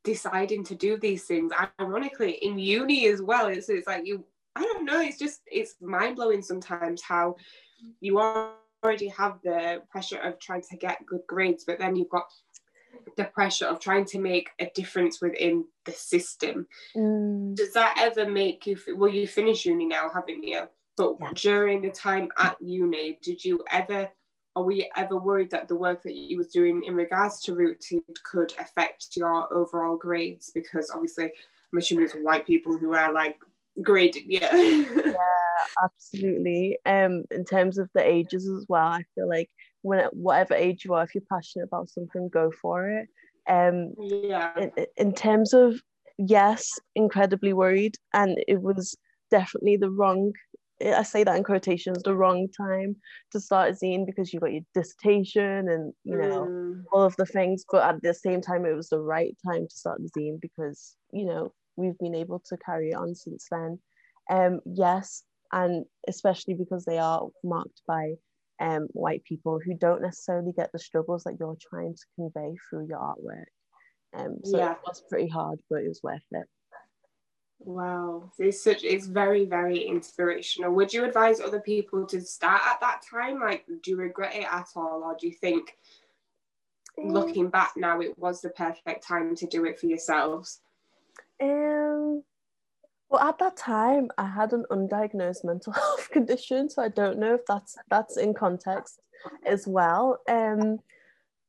deciding 0.04 0.64
to 0.66 0.76
do 0.76 0.98
these 0.98 1.26
things. 1.26 1.52
Ironically, 1.80 2.32
in 2.32 2.60
uni 2.60 3.08
as 3.08 3.22
well. 3.22 3.48
It's, 3.48 3.70
it's 3.70 3.88
like 3.88 4.06
you, 4.06 4.26
I 4.56 4.64
don't 4.64 4.86
know, 4.86 5.02
it's 5.02 5.20
just, 5.20 5.42
it's 5.46 5.76
mind 5.82 6.16
blowing 6.16 6.42
sometimes 6.42 7.02
how 7.02 7.36
you 8.00 8.20
already 8.20 9.08
have 9.10 9.40
the 9.44 9.82
pressure 9.90 10.20
of 10.20 10.40
trying 10.40 10.64
to 10.70 10.78
get 10.78 11.06
good 11.06 11.22
grades, 11.28 11.64
but 11.66 11.80
then 11.80 11.96
you've 11.96 12.10
got 12.10 12.26
the 13.18 13.26
pressure 13.26 13.66
of 13.66 13.80
trying 13.80 14.06
to 14.06 14.20
make 14.20 14.50
a 14.60 14.70
difference 14.74 15.22
within 15.22 15.66
the 15.86 15.92
system. 15.92 16.68
Mm. 16.96 17.56
Does 17.56 17.74
that 17.74 17.96
ever 18.00 18.30
make 18.30 18.66
you? 18.68 18.78
Well, 18.96 19.10
you 19.10 19.28
finish 19.28 19.66
uni 19.66 19.86
now, 19.86 20.10
haven't 20.14 20.44
you? 20.44 20.64
But 20.98 21.16
Yeah. 21.20 21.32
during 21.36 21.82
the 21.82 21.92
time 21.92 22.30
at 22.38 22.58
uni, 22.62 23.20
did 23.22 23.44
you 23.44 23.64
ever, 23.72 24.10
Are 24.56 24.64
we 24.64 24.92
ever 24.98 25.16
worried 25.18 25.50
that 25.52 25.70
the 25.70 25.78
work 25.78 26.04
that 26.04 26.14
you 26.14 26.38
was 26.38 26.50
doing 26.50 26.84
in 26.84 26.94
regards 26.94 27.40
to 27.44 27.56
rooted 27.56 28.04
could 28.30 28.54
affect 28.60 29.16
your 29.16 29.52
overall 29.54 29.96
grades? 29.96 30.52
Because 30.54 30.92
obviously, 30.92 31.32
I'm 31.72 31.80
assuming 31.80 32.04
it's 32.04 32.14
white 32.16 32.46
people 32.46 32.78
who 32.78 32.94
are 32.94 33.14
like 33.14 33.38
graded, 33.82 34.24
yeah. 34.26 34.54
yeah. 34.54 35.14
absolutely 35.84 36.78
um 36.86 37.24
in 37.32 37.46
terms 37.46 37.78
of 37.78 37.90
the 37.94 38.04
ages 38.04 38.48
as 38.48 38.66
well 38.68 38.88
i 38.88 39.04
feel 39.16 39.30
like 39.30 39.50
when 39.82 40.00
at 40.00 40.16
whatever 40.16 40.54
age 40.54 40.86
you 40.86 40.94
are 40.94 41.04
if 41.04 41.16
you're 41.16 41.24
passionate 41.32 41.66
about 41.66 41.90
something 41.90 42.30
go 42.32 42.52
for 42.62 42.90
it. 42.90 43.08
Um 43.50 43.94
yeah. 44.00 44.54
in, 44.58 44.72
in 44.98 45.14
terms 45.14 45.54
of 45.54 45.82
yes 46.18 46.80
incredibly 46.96 47.54
worried 47.54 47.96
and 48.14 48.38
it 48.48 48.62
was 48.62 48.96
definitely 49.32 49.78
the 49.78 49.90
wrong 49.90 50.32
i 50.86 51.04
say 51.04 51.24
that 51.24 51.36
in 51.36 51.44
quotations 51.44 52.02
the 52.04 52.16
wrong 52.16 52.48
time 52.56 52.96
to 53.32 53.40
start 53.40 53.70
a 53.70 53.74
zine 53.74 54.06
because 54.06 54.34
you 54.34 54.40
got 54.40 54.52
your 54.52 54.62
dissertation 54.74 55.70
and 55.70 55.94
you 56.04 56.18
know 56.18 56.50
Mm, 56.50 56.84
all 56.92 57.04
of 57.04 57.16
the 57.18 57.26
things 57.26 57.64
but 57.72 57.84
at 57.84 58.02
the 58.02 58.14
same 58.14 58.42
time 58.42 58.66
it 58.66 58.76
was 58.76 58.90
the 58.90 59.00
right 59.00 59.36
time 59.46 59.68
to 59.68 59.76
start 59.76 60.00
the 60.02 60.10
zine 60.20 60.40
because 60.42 60.96
you 61.12 61.26
know 61.26 61.54
we've 61.76 61.98
been 62.00 62.16
able 62.16 62.42
to 62.46 62.58
carry 62.58 62.94
on 62.94 63.16
since 63.16 63.48
then. 63.50 63.80
Um 64.30 64.60
yes 64.66 65.24
and 65.52 65.86
especially 66.08 66.54
because 66.54 66.86
they 66.86 66.98
are 66.98 67.28
marked 67.44 67.82
by 67.88 68.14
um 68.62 68.88
white 68.92 69.24
people 69.24 69.60
who 69.64 69.74
don't 69.74 70.02
necessarily 70.02 70.54
get 70.54 70.72
the 70.72 70.80
struggles 70.80 71.24
that 71.24 71.36
you're 71.40 71.58
trying 71.70 71.94
to 71.94 72.06
convey 72.16 72.56
through 72.70 72.88
your 72.88 73.00
artwork 73.00 73.46
um 74.16 74.38
so 74.44 74.58
Yeah. 74.58 74.74
it 74.74 74.78
was 74.86 75.04
pretty 75.10 75.28
hard 75.28 75.60
but 75.70 75.82
it 75.82 75.88
was 75.88 76.02
worth 76.04 76.22
it 76.32 76.48
Wow, 77.64 78.32
it's 78.40 78.64
such 78.64 78.84
it's 78.84 79.06
very 79.06 79.46
very 79.46 79.84
inspirational. 79.84 80.72
Would 80.74 80.94
you 80.94 81.06
advise 81.06 81.40
other 81.40 81.60
people 81.60 82.08
to 82.08 82.20
start 82.20 82.62
at 82.66 82.80
that 82.80 83.04
time? 83.08 83.40
Like, 83.40 83.66
do 83.84 83.92
you 83.92 83.98
regret 83.98 84.36
it 84.36 84.52
at 84.52 84.70
all, 84.76 85.04
or 85.04 85.16
do 85.20 85.28
you 85.28 85.34
think 85.34 85.78
looking 86.98 87.50
back 87.50 87.74
now 87.76 88.02
it 88.02 88.18
was 88.18 88.42
the 88.42 88.50
perfect 88.50 89.06
time 89.06 89.36
to 89.36 89.46
do 89.46 89.66
it 89.66 89.80
for 89.80 89.86
yourselves? 89.86 90.62
Um, 91.40 92.24
well, 93.12 93.22
at 93.22 93.38
that 93.40 93.58
time, 93.58 94.10
I 94.18 94.26
had 94.26 94.54
an 94.54 94.64
undiagnosed 94.72 95.44
mental 95.44 95.74
health 95.82 96.10
condition, 96.12 96.70
so 96.70 96.82
I 96.82 96.88
don't 96.88 97.20
know 97.20 97.36
if 97.36 97.42
that's 97.46 97.76
that's 97.90 98.18
in 98.18 98.34
context 98.34 99.02
as 99.46 99.68
well. 99.68 100.20
Um, 100.30 100.80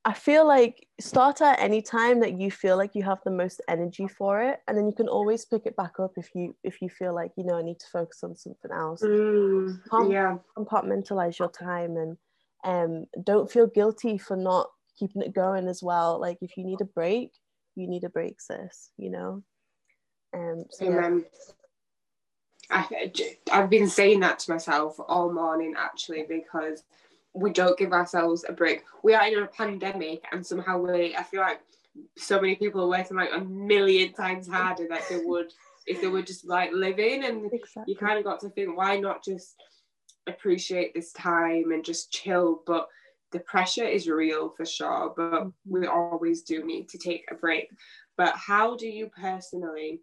I 0.05 0.13
feel 0.13 0.45
like 0.45 0.85
start 1.01 1.41
at 1.41 1.61
any 1.61 1.81
time 1.81 2.19
that 2.21 2.41
you 2.41 2.51
feel 2.51 2.77
like 2.77 2.97
you 2.97 3.05
have 3.05 3.21
the 3.25 3.31
most 3.31 3.61
energy 3.69 4.09
for 4.09 4.43
it, 4.43 4.61
and 4.67 4.77
then 4.77 4.87
you 4.87 4.93
can 4.93 5.07
always 5.07 5.45
pick 5.45 5.65
it 5.65 5.77
back 5.77 6.01
up 6.01 6.13
if 6.17 6.31
you 6.35 6.57
if 6.65 6.83
you 6.83 6.89
feel 6.89 7.15
like 7.15 7.31
you 7.37 7.45
know 7.45 7.59
I 7.59 7.63
need 7.63 7.79
to 7.79 7.87
focus 7.93 8.25
on 8.25 8.35
something 8.35 8.73
else. 8.73 9.03
Mm, 9.03 9.79
yeah, 10.11 10.39
Compartmentalize 10.59 11.39
your 11.39 11.51
time 11.51 11.97
and 11.97 12.17
um, 12.65 13.07
don't 13.23 13.51
feel 13.51 13.69
guilty 13.69 14.19
for 14.19 14.37
not 14.37 14.69
keeping 14.99 15.23
it 15.23 15.33
going 15.33 15.69
as 15.69 15.81
well. 15.81 16.21
Like 16.21 16.39
if 16.41 16.57
you 16.57 16.65
need 16.65 16.81
a 16.81 16.87
break, 16.87 17.31
you 17.77 17.87
need 17.87 18.03
a 18.03 18.11
break, 18.11 18.41
sis. 18.41 18.91
You 18.99 19.11
know. 19.11 19.45
Um, 20.35 20.65
so 20.71 20.85
yeah. 20.85 21.19
I, 22.71 23.13
I've 23.53 23.69
been 23.71 23.89
saying 23.89 24.21
that 24.21 24.39
to 24.41 24.51
myself 24.51 24.97
all 25.09 25.33
morning 25.33 25.75
actually 25.77 26.25
because 26.29 26.85
we 27.35 27.51
don't 27.51 27.79
give 27.79 27.93
ourselves 27.93 28.45
a 28.49 28.53
break. 28.53 28.83
We 29.03 29.15
are 29.15 29.27
in 29.27 29.43
a 29.43 29.47
pandemic, 29.47 30.25
and 30.33 30.47
somehow 30.47 30.79
we 30.79 31.17
I 31.17 31.23
feel 31.23 31.41
like 31.41 31.61
so 32.17 32.41
many 32.41 32.57
people 32.57 32.83
are 32.83 32.89
working 32.89 33.17
like 33.17 33.31
a 33.35 33.41
million 33.41 34.13
times 34.13 34.49
harder 34.49 34.87
than 34.89 35.01
they 35.11 35.25
would 35.25 35.53
if 35.87 36.01
they 36.01 36.09
were 36.09 36.23
just 36.23 36.47
like 36.47 36.71
living 36.73 37.25
and 37.25 37.53
Exactly. 37.53 37.93
you 37.93 37.97
kind 37.99 38.19
of 38.19 38.25
got 38.25 38.41
to 38.41 38.49
think 38.51 38.77
why 38.77 38.97
not 38.97 39.23
just 39.23 39.57
appreciate 40.27 40.95
this 40.95 41.13
time 41.13 41.73
and 41.73 41.85
just 41.85 42.13
chill 42.13 42.63
but 42.67 42.89
the 43.33 43.41
pressure 43.41 43.85
is 43.85 44.09
real 44.09 44.51
for 44.51 44.65
sure, 44.65 45.13
but 45.17 45.49
we 45.67 45.87
always 45.87 46.43
do 46.43 46.65
need 46.65 46.89
to 46.91 46.99
take 46.99 47.25
a 47.31 47.35
break. 47.35 47.69
But 48.17 48.35
how 48.37 48.77
do 48.77 48.87
you 48.87 49.09
personally 49.09 50.01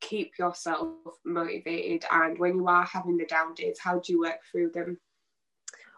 keep 0.00 0.38
yourself 0.38 0.88
motivated? 1.24 2.04
And 2.10 2.38
when 2.38 2.56
you 2.56 2.66
are 2.68 2.84
having 2.84 3.16
the 3.16 3.26
down 3.26 3.54
days, 3.54 3.78
how 3.78 3.98
do 3.98 4.12
you 4.12 4.20
work 4.20 4.38
through 4.50 4.70
them? 4.70 4.98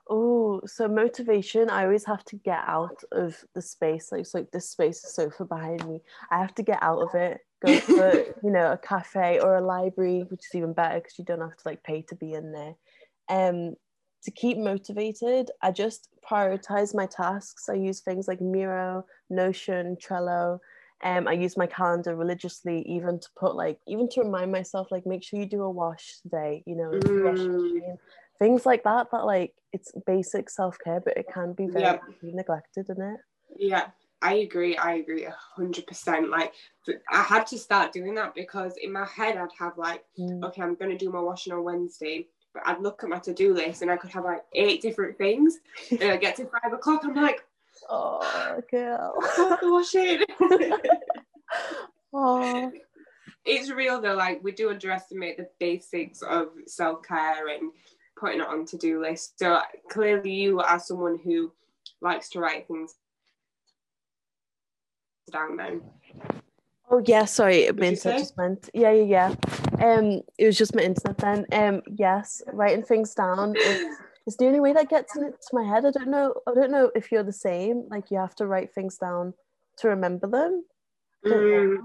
Oh, 0.08 0.60
so 0.66 0.88
motivation, 0.88 1.70
I 1.70 1.84
always 1.84 2.04
have 2.04 2.24
to 2.24 2.36
get 2.36 2.64
out 2.66 3.04
of 3.12 3.36
the 3.54 3.62
space. 3.62 4.10
Like, 4.10 4.22
it's 4.22 4.34
like 4.34 4.50
this 4.50 4.68
space 4.68 5.04
is 5.04 5.14
sofa 5.14 5.44
behind 5.44 5.86
me. 5.86 6.00
I 6.32 6.38
have 6.38 6.54
to 6.56 6.64
get 6.64 6.82
out 6.82 7.00
of 7.00 7.14
it, 7.14 7.40
go 7.64 7.78
to, 7.78 8.34
you 8.42 8.50
know, 8.50 8.72
a 8.72 8.78
cafe 8.78 9.38
or 9.38 9.56
a 9.56 9.60
library, 9.60 10.24
which 10.28 10.46
is 10.46 10.54
even 10.54 10.72
better 10.72 10.98
because 10.98 11.16
you 11.16 11.24
don't 11.24 11.40
have 11.40 11.56
to 11.56 11.68
like 11.68 11.84
pay 11.84 12.02
to 12.02 12.16
be 12.16 12.32
in 12.32 12.50
there. 12.50 12.74
Um, 13.28 13.76
to 14.24 14.30
keep 14.32 14.58
motivated, 14.58 15.50
I 15.62 15.70
just 15.70 16.08
prioritize 16.28 16.94
my 16.94 17.06
tasks. 17.06 17.68
I 17.68 17.74
use 17.74 18.00
things 18.00 18.28
like 18.28 18.40
Miro, 18.40 19.04
Notion, 19.30 19.96
Trello. 19.96 20.58
Um, 21.02 21.26
I 21.26 21.32
use 21.32 21.56
my 21.56 21.66
calendar 21.66 22.14
religiously, 22.14 22.82
even 22.86 23.18
to 23.20 23.28
put 23.38 23.54
like, 23.56 23.78
even 23.86 24.08
to 24.10 24.20
remind 24.22 24.52
myself, 24.52 24.88
like, 24.90 25.06
make 25.06 25.22
sure 25.22 25.40
you 25.40 25.46
do 25.46 25.62
a 25.62 25.70
wash 25.70 26.18
today, 26.22 26.62
you 26.66 26.76
know, 26.76 26.90
Mm. 26.90 27.98
things 28.38 28.66
like 28.66 28.84
that. 28.84 29.10
That 29.10 29.24
like, 29.24 29.54
it's 29.72 29.92
basic 30.06 30.50
self 30.50 30.76
care, 30.82 31.00
but 31.00 31.16
it 31.16 31.26
can 31.32 31.52
be 31.54 31.66
very 31.68 31.98
neglected, 32.22 32.90
isn't 32.90 33.00
it? 33.02 33.20
Yeah, 33.56 33.86
I 34.22 34.34
agree. 34.34 34.76
I 34.76 34.94
agree 34.94 35.24
a 35.24 35.30
hundred 35.56 35.86
percent. 35.86 36.28
Like 36.28 36.52
I 37.10 37.22
had 37.22 37.46
to 37.48 37.58
start 37.58 37.92
doing 37.92 38.14
that 38.16 38.34
because 38.34 38.74
in 38.76 38.92
my 38.92 39.06
head 39.06 39.36
I'd 39.38 39.48
have 39.58 39.78
like, 39.78 40.04
Mm. 40.18 40.44
okay, 40.44 40.62
I'm 40.62 40.74
gonna 40.74 40.98
do 40.98 41.10
my 41.10 41.20
washing 41.20 41.52
on 41.54 41.64
Wednesday, 41.64 42.28
but 42.52 42.62
I'd 42.66 42.80
look 42.82 43.02
at 43.02 43.08
my 43.08 43.18
to-do 43.20 43.54
list 43.54 43.80
and 43.82 43.90
I 43.90 43.96
could 43.96 44.10
have 44.10 44.24
like 44.24 44.44
eight 44.52 44.82
different 44.82 45.16
things. 45.16 45.58
and 45.90 46.02
I 46.12 46.16
get 46.18 46.36
to 46.36 46.46
five 46.46 46.72
o'clock, 46.72 47.02
I'm 47.04 47.14
like, 47.14 47.42
Oh, 47.88 48.60
girl. 48.70 49.14
I 49.22 49.48
have 49.48 49.58
wash 49.62 49.94
it. 49.94 50.28
oh, 52.12 52.72
it's 53.44 53.70
real 53.70 54.00
though. 54.00 54.14
Like 54.14 54.42
we 54.42 54.52
do 54.52 54.70
underestimate 54.70 55.36
the 55.36 55.48
basics 55.58 56.22
of 56.22 56.48
self-care 56.66 57.48
and 57.48 57.72
putting 58.18 58.40
it 58.40 58.46
on 58.46 58.66
to-do 58.66 59.00
lists. 59.00 59.32
So 59.36 59.60
clearly, 59.90 60.32
you 60.32 60.60
are 60.60 60.78
someone 60.78 61.18
who 61.22 61.52
likes 62.00 62.28
to 62.30 62.40
write 62.40 62.66
things 62.68 62.94
down. 65.32 65.56
Then. 65.56 65.82
oh 66.90 67.02
yeah. 67.06 67.24
Sorry, 67.24 67.62
my 67.62 67.66
What'd 67.66 67.80
you 67.80 67.88
internet 67.88 68.18
just 68.18 68.36
went. 68.36 68.70
Yeah, 68.74 68.92
yeah, 68.92 69.34
yeah. 69.80 69.84
Um, 69.84 70.22
it 70.38 70.46
was 70.46 70.58
just 70.58 70.74
my 70.74 70.82
internet 70.82 71.18
then. 71.18 71.46
Um, 71.52 71.82
yes, 71.96 72.42
writing 72.52 72.84
things 72.84 73.14
down 73.14 73.54
is, 73.56 73.86
is 74.26 74.36
the 74.36 74.46
only 74.46 74.60
way 74.60 74.72
that 74.72 74.88
gets 74.88 75.16
into 75.16 75.36
my 75.52 75.64
head. 75.64 75.84
I 75.84 75.90
don't 75.90 76.08
know. 76.08 76.34
I 76.46 76.54
don't 76.54 76.70
know 76.70 76.90
if 76.94 77.10
you're 77.10 77.22
the 77.22 77.32
same. 77.32 77.86
Like 77.90 78.10
you 78.10 78.18
have 78.18 78.34
to 78.36 78.46
write 78.46 78.72
things 78.74 78.96
down 78.98 79.34
to 79.78 79.88
remember 79.88 80.26
them. 80.26 80.64
Mm. 81.26 81.78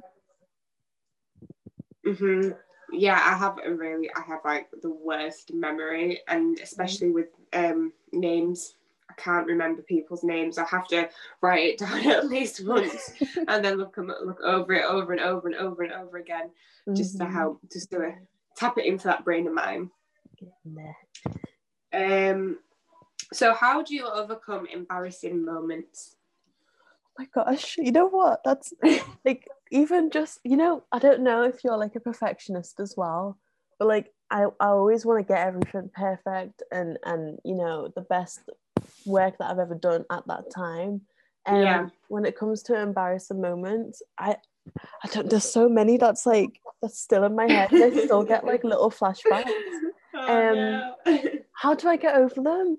hmm 2.05 2.49
Yeah, 2.91 3.15
I 3.23 3.35
have 3.37 3.57
a 3.63 3.73
really, 3.73 4.09
I 4.15 4.21
have 4.21 4.39
like 4.45 4.69
the 4.81 4.89
worst 4.91 5.53
memory, 5.53 6.21
and 6.27 6.59
especially 6.59 7.09
with 7.11 7.27
um 7.53 7.93
names. 8.11 8.75
I 9.09 9.13
can't 9.21 9.45
remember 9.47 9.81
people's 9.83 10.23
names. 10.23 10.57
I 10.57 10.65
have 10.65 10.87
to 10.89 11.09
write 11.41 11.63
it 11.63 11.77
down 11.83 12.09
at 12.09 12.27
least 12.27 12.65
once, 12.65 13.11
and 13.47 13.63
then 13.63 13.77
look 13.77 13.95
look 13.97 14.41
over 14.41 14.73
it 14.73 14.85
over 14.85 15.13
and 15.13 15.21
over 15.21 15.47
and 15.47 15.55
over 15.57 15.83
and 15.83 15.93
over 15.93 16.17
again, 16.17 16.49
just 16.93 17.17
to 17.17 17.23
Mhm. 17.23 17.31
help, 17.33 17.59
just 17.71 17.91
to 17.91 18.13
tap 18.55 18.77
it 18.77 18.85
into 18.85 19.05
that 19.05 19.23
brain 19.23 19.47
of 19.47 19.53
mine. 19.53 19.89
Get 21.97 22.01
in 22.01 22.09
there. 22.09 22.35
Um, 22.35 22.59
so 23.33 23.53
how 23.53 23.81
do 23.81 23.95
you 23.95 24.05
overcome 24.07 24.67
embarrassing 24.67 25.43
moments? 25.43 26.15
my 27.17 27.27
gosh, 27.33 27.77
you 27.77 27.91
know 27.91 28.07
what? 28.07 28.41
That's 28.43 28.73
like 29.25 29.47
even 29.71 30.09
just 30.09 30.39
you 30.43 30.57
know, 30.57 30.83
I 30.91 30.99
don't 30.99 31.21
know 31.21 31.43
if 31.43 31.63
you're 31.63 31.77
like 31.77 31.95
a 31.95 31.99
perfectionist 31.99 32.79
as 32.79 32.96
well, 32.98 33.37
but 33.79 33.87
like 33.87 34.11
I, 34.31 34.46
I 34.59 34.67
always 34.67 35.05
want 35.05 35.25
to 35.25 35.33
get 35.33 35.46
everything 35.46 35.89
perfect 35.93 36.63
and 36.72 36.98
and 37.05 37.39
you 37.43 37.55
know 37.55 37.91
the 37.96 38.01
best 38.01 38.41
work 39.05 39.37
that 39.37 39.50
I've 39.50 39.59
ever 39.59 39.75
done 39.75 40.05
at 40.11 40.27
that 40.27 40.51
time. 40.53 41.01
And 41.48 41.61
Yeah. 41.61 41.89
when 42.07 42.25
it 42.25 42.37
comes 42.37 42.63
to 42.63 42.79
embarrassing 42.79 43.41
moments, 43.41 44.01
I 44.17 44.37
I 45.03 45.07
don't 45.09 45.29
there's 45.29 45.51
so 45.51 45.70
many 45.70 45.98
that's 45.98 46.25
like 46.25 46.59
that's 46.81 47.00
still 47.00 47.24
in 47.24 47.35
my 47.35 47.48
head. 47.48 47.70
I 47.74 47.91
still 47.91 48.24
get 48.24 48.46
like 48.46 48.63
little 48.63 48.91
flashbacks. 49.00 49.53
Oh, 50.15 50.95
How 51.53 51.73
do 51.73 51.87
I 51.87 51.97
get 51.97 52.15
over 52.15 52.41
them? 52.41 52.77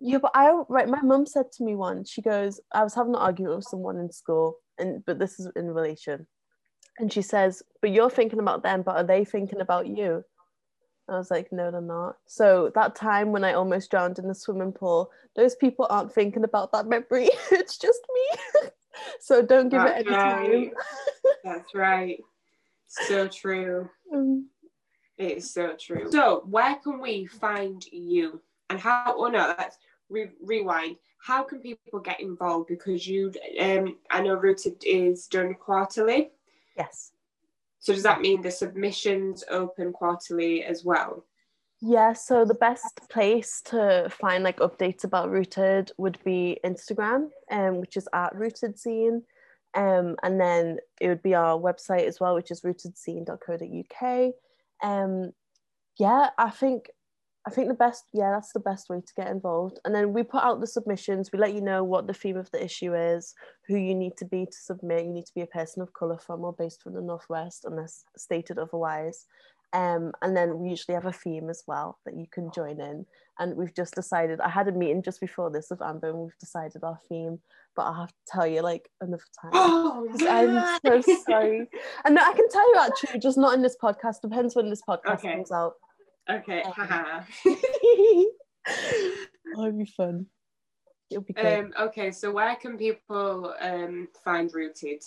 Yeah, 0.00 0.18
but 0.18 0.30
I 0.34 0.52
right. 0.68 0.88
My 0.88 1.02
mum 1.02 1.26
said 1.26 1.50
to 1.52 1.64
me 1.64 1.74
once. 1.74 2.10
She 2.10 2.22
goes, 2.22 2.60
I 2.72 2.84
was 2.84 2.94
having 2.94 3.14
an 3.14 3.20
argument 3.20 3.56
with 3.56 3.64
someone 3.64 3.98
in 3.98 4.12
school, 4.12 4.56
and 4.78 5.04
but 5.04 5.18
this 5.18 5.40
is 5.40 5.50
in 5.56 5.66
relation, 5.66 6.26
and 6.98 7.12
she 7.12 7.22
says, 7.22 7.62
"But 7.80 7.90
you're 7.90 8.10
thinking 8.10 8.38
about 8.38 8.62
them, 8.62 8.82
but 8.82 8.96
are 8.96 9.04
they 9.04 9.24
thinking 9.24 9.60
about 9.60 9.88
you?" 9.88 10.24
I 11.08 11.16
was 11.16 11.30
like, 11.30 11.50
"No, 11.50 11.70
they're 11.70 11.80
not." 11.80 12.16
So 12.26 12.70
that 12.76 12.94
time 12.94 13.32
when 13.32 13.42
I 13.42 13.54
almost 13.54 13.90
drowned 13.90 14.20
in 14.20 14.28
the 14.28 14.34
swimming 14.34 14.72
pool, 14.72 15.10
those 15.34 15.56
people 15.56 15.86
aren't 15.90 16.12
thinking 16.12 16.44
about 16.44 16.70
that 16.72 16.86
memory. 16.86 17.30
it's 17.50 17.76
just 17.76 18.00
me. 18.14 18.70
so 19.20 19.42
don't 19.42 19.68
give 19.68 19.82
That's 19.82 20.00
it 20.02 20.06
any 20.06 20.16
time. 20.16 20.70
That's 21.42 21.74
right. 21.74 22.20
So 22.88 23.28
true. 23.28 23.90
Um, 24.14 24.48
It's 25.18 25.50
so 25.50 25.74
true. 25.78 26.10
So, 26.10 26.42
where 26.46 26.76
can 26.76 27.00
we 27.00 27.26
find 27.26 27.84
you? 27.90 28.40
And 28.70 28.78
how, 28.78 29.14
oh 29.16 29.26
no, 29.28 29.54
let's 29.58 29.78
re- 30.08 30.30
rewind. 30.40 30.96
How 31.20 31.42
can 31.42 31.58
people 31.58 31.98
get 31.98 32.20
involved? 32.20 32.68
Because 32.68 33.06
you, 33.06 33.32
um, 33.60 33.96
I 34.10 34.22
know 34.22 34.34
Rooted 34.34 34.82
is 34.84 35.26
done 35.26 35.54
quarterly. 35.54 36.30
yes. 36.76 37.12
So, 37.80 37.92
does 37.92 38.02
that 38.04 38.20
mean 38.20 38.42
the 38.42 38.50
submissions 38.50 39.44
open 39.50 39.92
quarterly 39.92 40.62
as 40.62 40.84
well? 40.84 41.24
Yeah, 41.80 42.12
so 42.12 42.44
the 42.44 42.54
best 42.54 43.08
place 43.08 43.62
to 43.66 44.08
find 44.10 44.42
like 44.42 44.58
updates 44.58 45.04
about 45.04 45.30
Rooted 45.30 45.92
would 45.96 46.18
be 46.24 46.58
Instagram, 46.64 47.28
um, 47.50 47.80
which 47.80 47.96
is 47.96 48.08
at 48.12 48.34
Rooted 48.34 48.76
Zine. 48.76 49.22
Um, 49.74 50.16
and 50.22 50.40
then 50.40 50.78
it 51.00 51.08
would 51.08 51.22
be 51.22 51.34
our 51.34 51.58
website 51.58 52.06
as 52.06 52.18
well, 52.18 52.34
which 52.34 52.50
is 52.50 52.62
rootedzine.co.uk. 52.62 54.32
Um, 54.82 55.32
yeah, 55.98 56.30
I 56.38 56.50
think 56.50 56.90
I 57.48 57.50
think 57.50 57.68
the 57.68 57.74
best, 57.74 58.04
yeah, 58.12 58.30
that's 58.30 58.52
the 58.52 58.60
best 58.60 58.90
way 58.90 59.00
to 59.00 59.14
get 59.16 59.30
involved. 59.30 59.78
And 59.86 59.94
then 59.94 60.12
we 60.12 60.22
put 60.22 60.42
out 60.42 60.60
the 60.60 60.66
submissions, 60.66 61.30
we 61.32 61.38
let 61.38 61.54
you 61.54 61.62
know 61.62 61.82
what 61.82 62.06
the 62.06 62.12
theme 62.12 62.36
of 62.36 62.50
the 62.50 62.62
issue 62.62 62.94
is, 62.94 63.34
who 63.66 63.76
you 63.76 63.94
need 63.94 64.18
to 64.18 64.26
be 64.26 64.44
to 64.44 64.52
submit. 64.52 65.06
You 65.06 65.12
need 65.14 65.24
to 65.24 65.34
be 65.34 65.40
a 65.40 65.46
person 65.46 65.80
of 65.80 65.94
colour 65.94 66.18
from 66.18 66.44
or 66.44 66.52
based 66.52 66.82
from 66.82 66.92
the 66.92 67.00
Northwest, 67.00 67.64
unless 67.64 68.04
stated 68.18 68.58
otherwise. 68.58 69.24
Um, 69.72 70.12
and 70.20 70.36
then 70.36 70.58
we 70.58 70.68
usually 70.68 70.94
have 70.94 71.06
a 71.06 71.12
theme 71.12 71.48
as 71.48 71.62
well 71.66 71.98
that 72.04 72.16
you 72.16 72.26
can 72.30 72.50
join 72.52 72.80
in. 72.80 73.06
And 73.38 73.56
we've 73.56 73.74
just 73.74 73.94
decided, 73.94 74.40
I 74.40 74.50
had 74.50 74.68
a 74.68 74.72
meeting 74.72 75.02
just 75.02 75.20
before 75.20 75.50
this 75.50 75.68
with 75.70 75.80
Amber, 75.80 76.10
and 76.10 76.18
we've 76.18 76.38
decided 76.38 76.84
our 76.84 76.98
theme, 77.08 77.38
but 77.78 77.84
I'll 77.84 77.94
have 77.94 78.08
to 78.08 78.14
tell 78.26 78.44
you 78.44 78.60
like 78.60 78.90
another 79.00 79.22
time. 79.40 79.52
Oh, 79.54 80.08
I'm 80.28 81.00
so 81.00 81.16
sorry. 81.28 81.70
And 82.04 82.16
no, 82.16 82.20
I 82.20 82.32
can 82.32 82.48
tell 82.48 82.74
you 82.74 82.80
actually, 82.80 83.20
just 83.20 83.38
not 83.38 83.54
in 83.54 83.62
this 83.62 83.76
podcast. 83.80 84.20
Depends 84.20 84.56
when 84.56 84.68
this 84.68 84.82
podcast 84.82 85.20
Okay. 85.20 85.34
comes 85.34 85.52
out. 85.52 85.74
Okay. 86.28 86.64
oh, 86.66 87.24
it'll 89.52 89.72
be 89.78 89.84
fun. 89.96 90.26
It'll 91.08 91.22
be 91.22 91.34
good. 91.34 91.66
um, 91.66 91.72
okay, 91.82 92.10
so 92.10 92.32
where 92.32 92.56
can 92.56 92.76
people 92.76 93.54
um, 93.60 94.08
find 94.24 94.52
Rooted? 94.52 95.04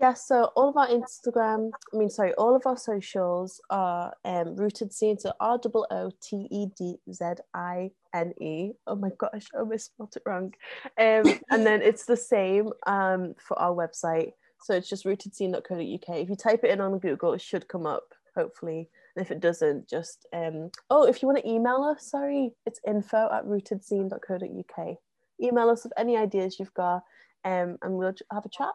Yeah, 0.00 0.14
so 0.14 0.44
all 0.56 0.70
of 0.70 0.78
our 0.78 0.88
Instagram, 0.88 1.72
I 1.92 1.96
mean, 1.96 2.08
sorry, 2.08 2.32
all 2.34 2.56
of 2.56 2.64
our 2.64 2.78
socials 2.78 3.60
are 3.68 4.14
um, 4.24 4.56
rooted 4.56 4.92
zine. 4.92 5.20
So 5.20 5.34
R 5.38 5.60
O 5.62 5.86
O 5.90 6.10
T 6.22 6.48
E 6.50 6.68
D 6.74 6.96
Z 7.12 7.24
I 7.52 7.90
N 8.14 8.32
E. 8.40 8.70
Oh 8.86 8.96
my 8.96 9.10
gosh, 9.18 9.44
I 9.54 9.62
misspelled 9.62 10.16
it 10.16 10.22
wrong. 10.24 10.54
Um, 10.98 11.24
and 11.50 11.66
then 11.66 11.82
it's 11.82 12.06
the 12.06 12.16
same 12.16 12.70
um, 12.86 13.34
for 13.46 13.58
our 13.58 13.74
website. 13.74 14.32
So 14.62 14.74
it's 14.74 14.88
just 14.88 15.04
rootedzine.co.uk. 15.04 16.16
If 16.16 16.30
you 16.30 16.36
type 16.36 16.64
it 16.64 16.70
in 16.70 16.80
on 16.80 16.98
Google, 16.98 17.34
it 17.34 17.42
should 17.42 17.68
come 17.68 17.86
up, 17.86 18.14
hopefully. 18.34 18.88
And 19.14 19.22
if 19.22 19.30
it 19.30 19.40
doesn't, 19.40 19.86
just 19.86 20.26
um, 20.32 20.70
oh, 20.88 21.04
if 21.04 21.20
you 21.20 21.28
want 21.28 21.44
to 21.44 21.48
email 21.48 21.82
us, 21.82 22.10
sorry, 22.10 22.54
it's 22.64 22.80
info 22.86 23.28
at 23.30 23.44
rootedzine.co.uk. 23.44 24.96
Email 25.42 25.68
us 25.68 25.84
with 25.84 25.92
any 25.98 26.16
ideas 26.16 26.58
you've 26.58 26.72
got, 26.72 27.02
um, 27.44 27.76
and 27.82 27.98
we'll 27.98 28.14
have 28.32 28.46
a 28.46 28.48
chat. 28.48 28.72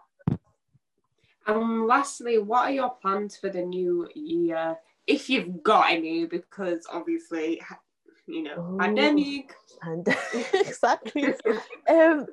And 1.48 1.86
lastly, 1.86 2.38
what 2.38 2.70
are 2.70 2.72
your 2.72 2.90
plans 3.02 3.38
for 3.38 3.50
the 3.50 3.62
new 3.62 4.10
year? 4.16 4.78
If 5.08 5.30
you've 5.30 5.62
got 5.62 5.92
any, 5.92 6.26
because 6.26 6.88
obviously, 6.92 7.62
you 8.28 8.44
know, 8.44 8.74
Ooh. 8.74 8.78
pandemic. 8.80 9.54
And 9.84 10.08
exactly. 10.54 11.34
um, 11.90 12.26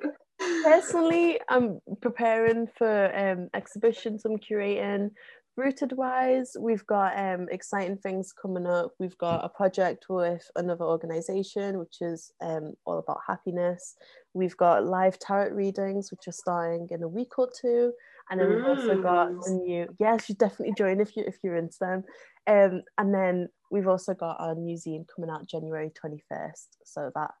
personally, 0.63 1.39
I'm 1.49 1.79
preparing 2.01 2.67
for 2.77 3.15
um, 3.15 3.49
exhibitions 3.53 4.25
I'm 4.25 4.39
curating, 4.39 5.11
rooted 5.55 5.93
wise, 5.93 6.55
we've 6.59 6.85
got 6.87 7.17
um, 7.17 7.47
exciting 7.51 7.97
things 7.97 8.33
coming 8.33 8.65
up. 8.65 8.91
We've 8.99 9.17
got 9.17 9.45
a 9.45 9.49
project 9.49 10.05
with 10.09 10.49
another 10.55 10.85
organization, 10.85 11.77
which 11.77 12.01
is 12.01 12.31
um, 12.41 12.73
all 12.85 12.99
about 12.99 13.19
happiness. 13.27 13.95
We've 14.33 14.57
got 14.57 14.85
live 14.85 15.19
tarot 15.19 15.51
readings, 15.51 16.09
which 16.11 16.27
are 16.27 16.33
starting 16.33 16.87
in 16.91 17.03
a 17.03 17.07
week 17.07 17.37
or 17.37 17.49
two. 17.49 17.93
And 18.29 18.39
then 18.39 18.49
we've 18.49 18.65
also 18.65 19.01
got 19.01 19.29
a 19.45 19.51
new, 19.51 19.87
yeah, 19.99 20.13
you 20.13 20.19
should 20.19 20.37
definitely 20.37 20.73
join 20.77 20.99
if 21.01 21.15
you 21.15 21.23
if 21.25 21.37
you're 21.43 21.57
into 21.57 21.77
them. 21.79 22.03
Um, 22.47 22.83
and 22.97 23.13
then 23.13 23.49
we've 23.71 23.87
also 23.87 24.13
got 24.13 24.37
our 24.39 24.55
new 24.55 24.77
zine 24.77 25.05
coming 25.13 25.29
out 25.29 25.47
January 25.47 25.91
21st. 25.91 26.67
So 26.85 27.11
that 27.15 27.31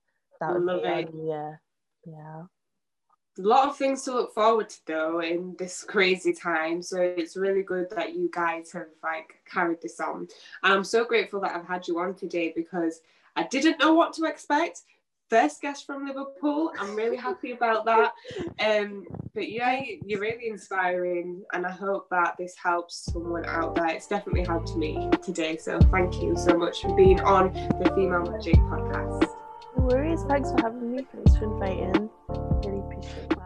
that 0.41 0.53
would 0.53 0.83
be 0.83 0.89
it. 0.89 1.09
yeah. 1.25 1.51
Yeah 2.05 2.43
a 3.39 3.41
lot 3.41 3.67
of 3.67 3.77
things 3.77 4.03
to 4.03 4.13
look 4.13 4.33
forward 4.33 4.69
to 4.69 4.77
though 4.85 5.19
in 5.21 5.55
this 5.57 5.83
crazy 5.83 6.33
time 6.33 6.81
so 6.81 7.01
it's 7.01 7.35
really 7.35 7.63
good 7.63 7.89
that 7.89 8.13
you 8.13 8.29
guys 8.31 8.71
have 8.71 8.87
like 9.01 9.41
carried 9.51 9.81
this 9.81 9.99
on 9.99 10.27
and 10.63 10.73
i'm 10.73 10.83
so 10.83 11.03
grateful 11.03 11.39
that 11.39 11.55
i've 11.55 11.67
had 11.67 11.87
you 11.87 11.99
on 11.99 12.13
today 12.13 12.53
because 12.55 13.01
i 13.35 13.43
didn't 13.43 13.79
know 13.79 13.93
what 13.93 14.13
to 14.13 14.25
expect 14.25 14.81
first 15.33 15.63
guest 15.63 15.87
from 15.87 16.05
liverpool. 16.05 16.71
I'm 16.79 16.95
really 16.95 17.17
happy 17.17 17.53
about 17.53 17.85
that. 17.85 18.11
Um 18.63 19.05
but 19.33 19.49
yeah 19.49 19.81
you're 20.05 20.19
really 20.19 20.47
inspiring 20.47 21.41
and 21.53 21.65
i 21.65 21.71
hope 21.71 22.07
that 22.11 22.35
this 22.37 22.55
helps 22.55 23.11
someone 23.11 23.45
out 23.47 23.73
there. 23.73 23.87
It's 23.87 24.05
definitely 24.05 24.45
helped 24.45 24.75
me 24.75 25.09
today 25.23 25.57
so 25.57 25.79
thank 25.95 26.21
you 26.21 26.37
so 26.37 26.55
much 26.55 26.81
for 26.83 26.95
being 26.95 27.19
on 27.21 27.51
the 27.81 27.89
female 27.95 28.25
magik 28.31 28.61
podcast. 28.69 29.23
No 29.75 29.85
worries. 29.85 30.21
Thanks 30.29 30.51
for 30.51 30.61
having 30.61 30.95
me. 30.95 31.07
Thanks 31.11 31.35
for 31.35 31.45
inviting. 31.45 32.09
Really 32.29 32.81
appreciate 32.85 33.29
that 33.29 33.42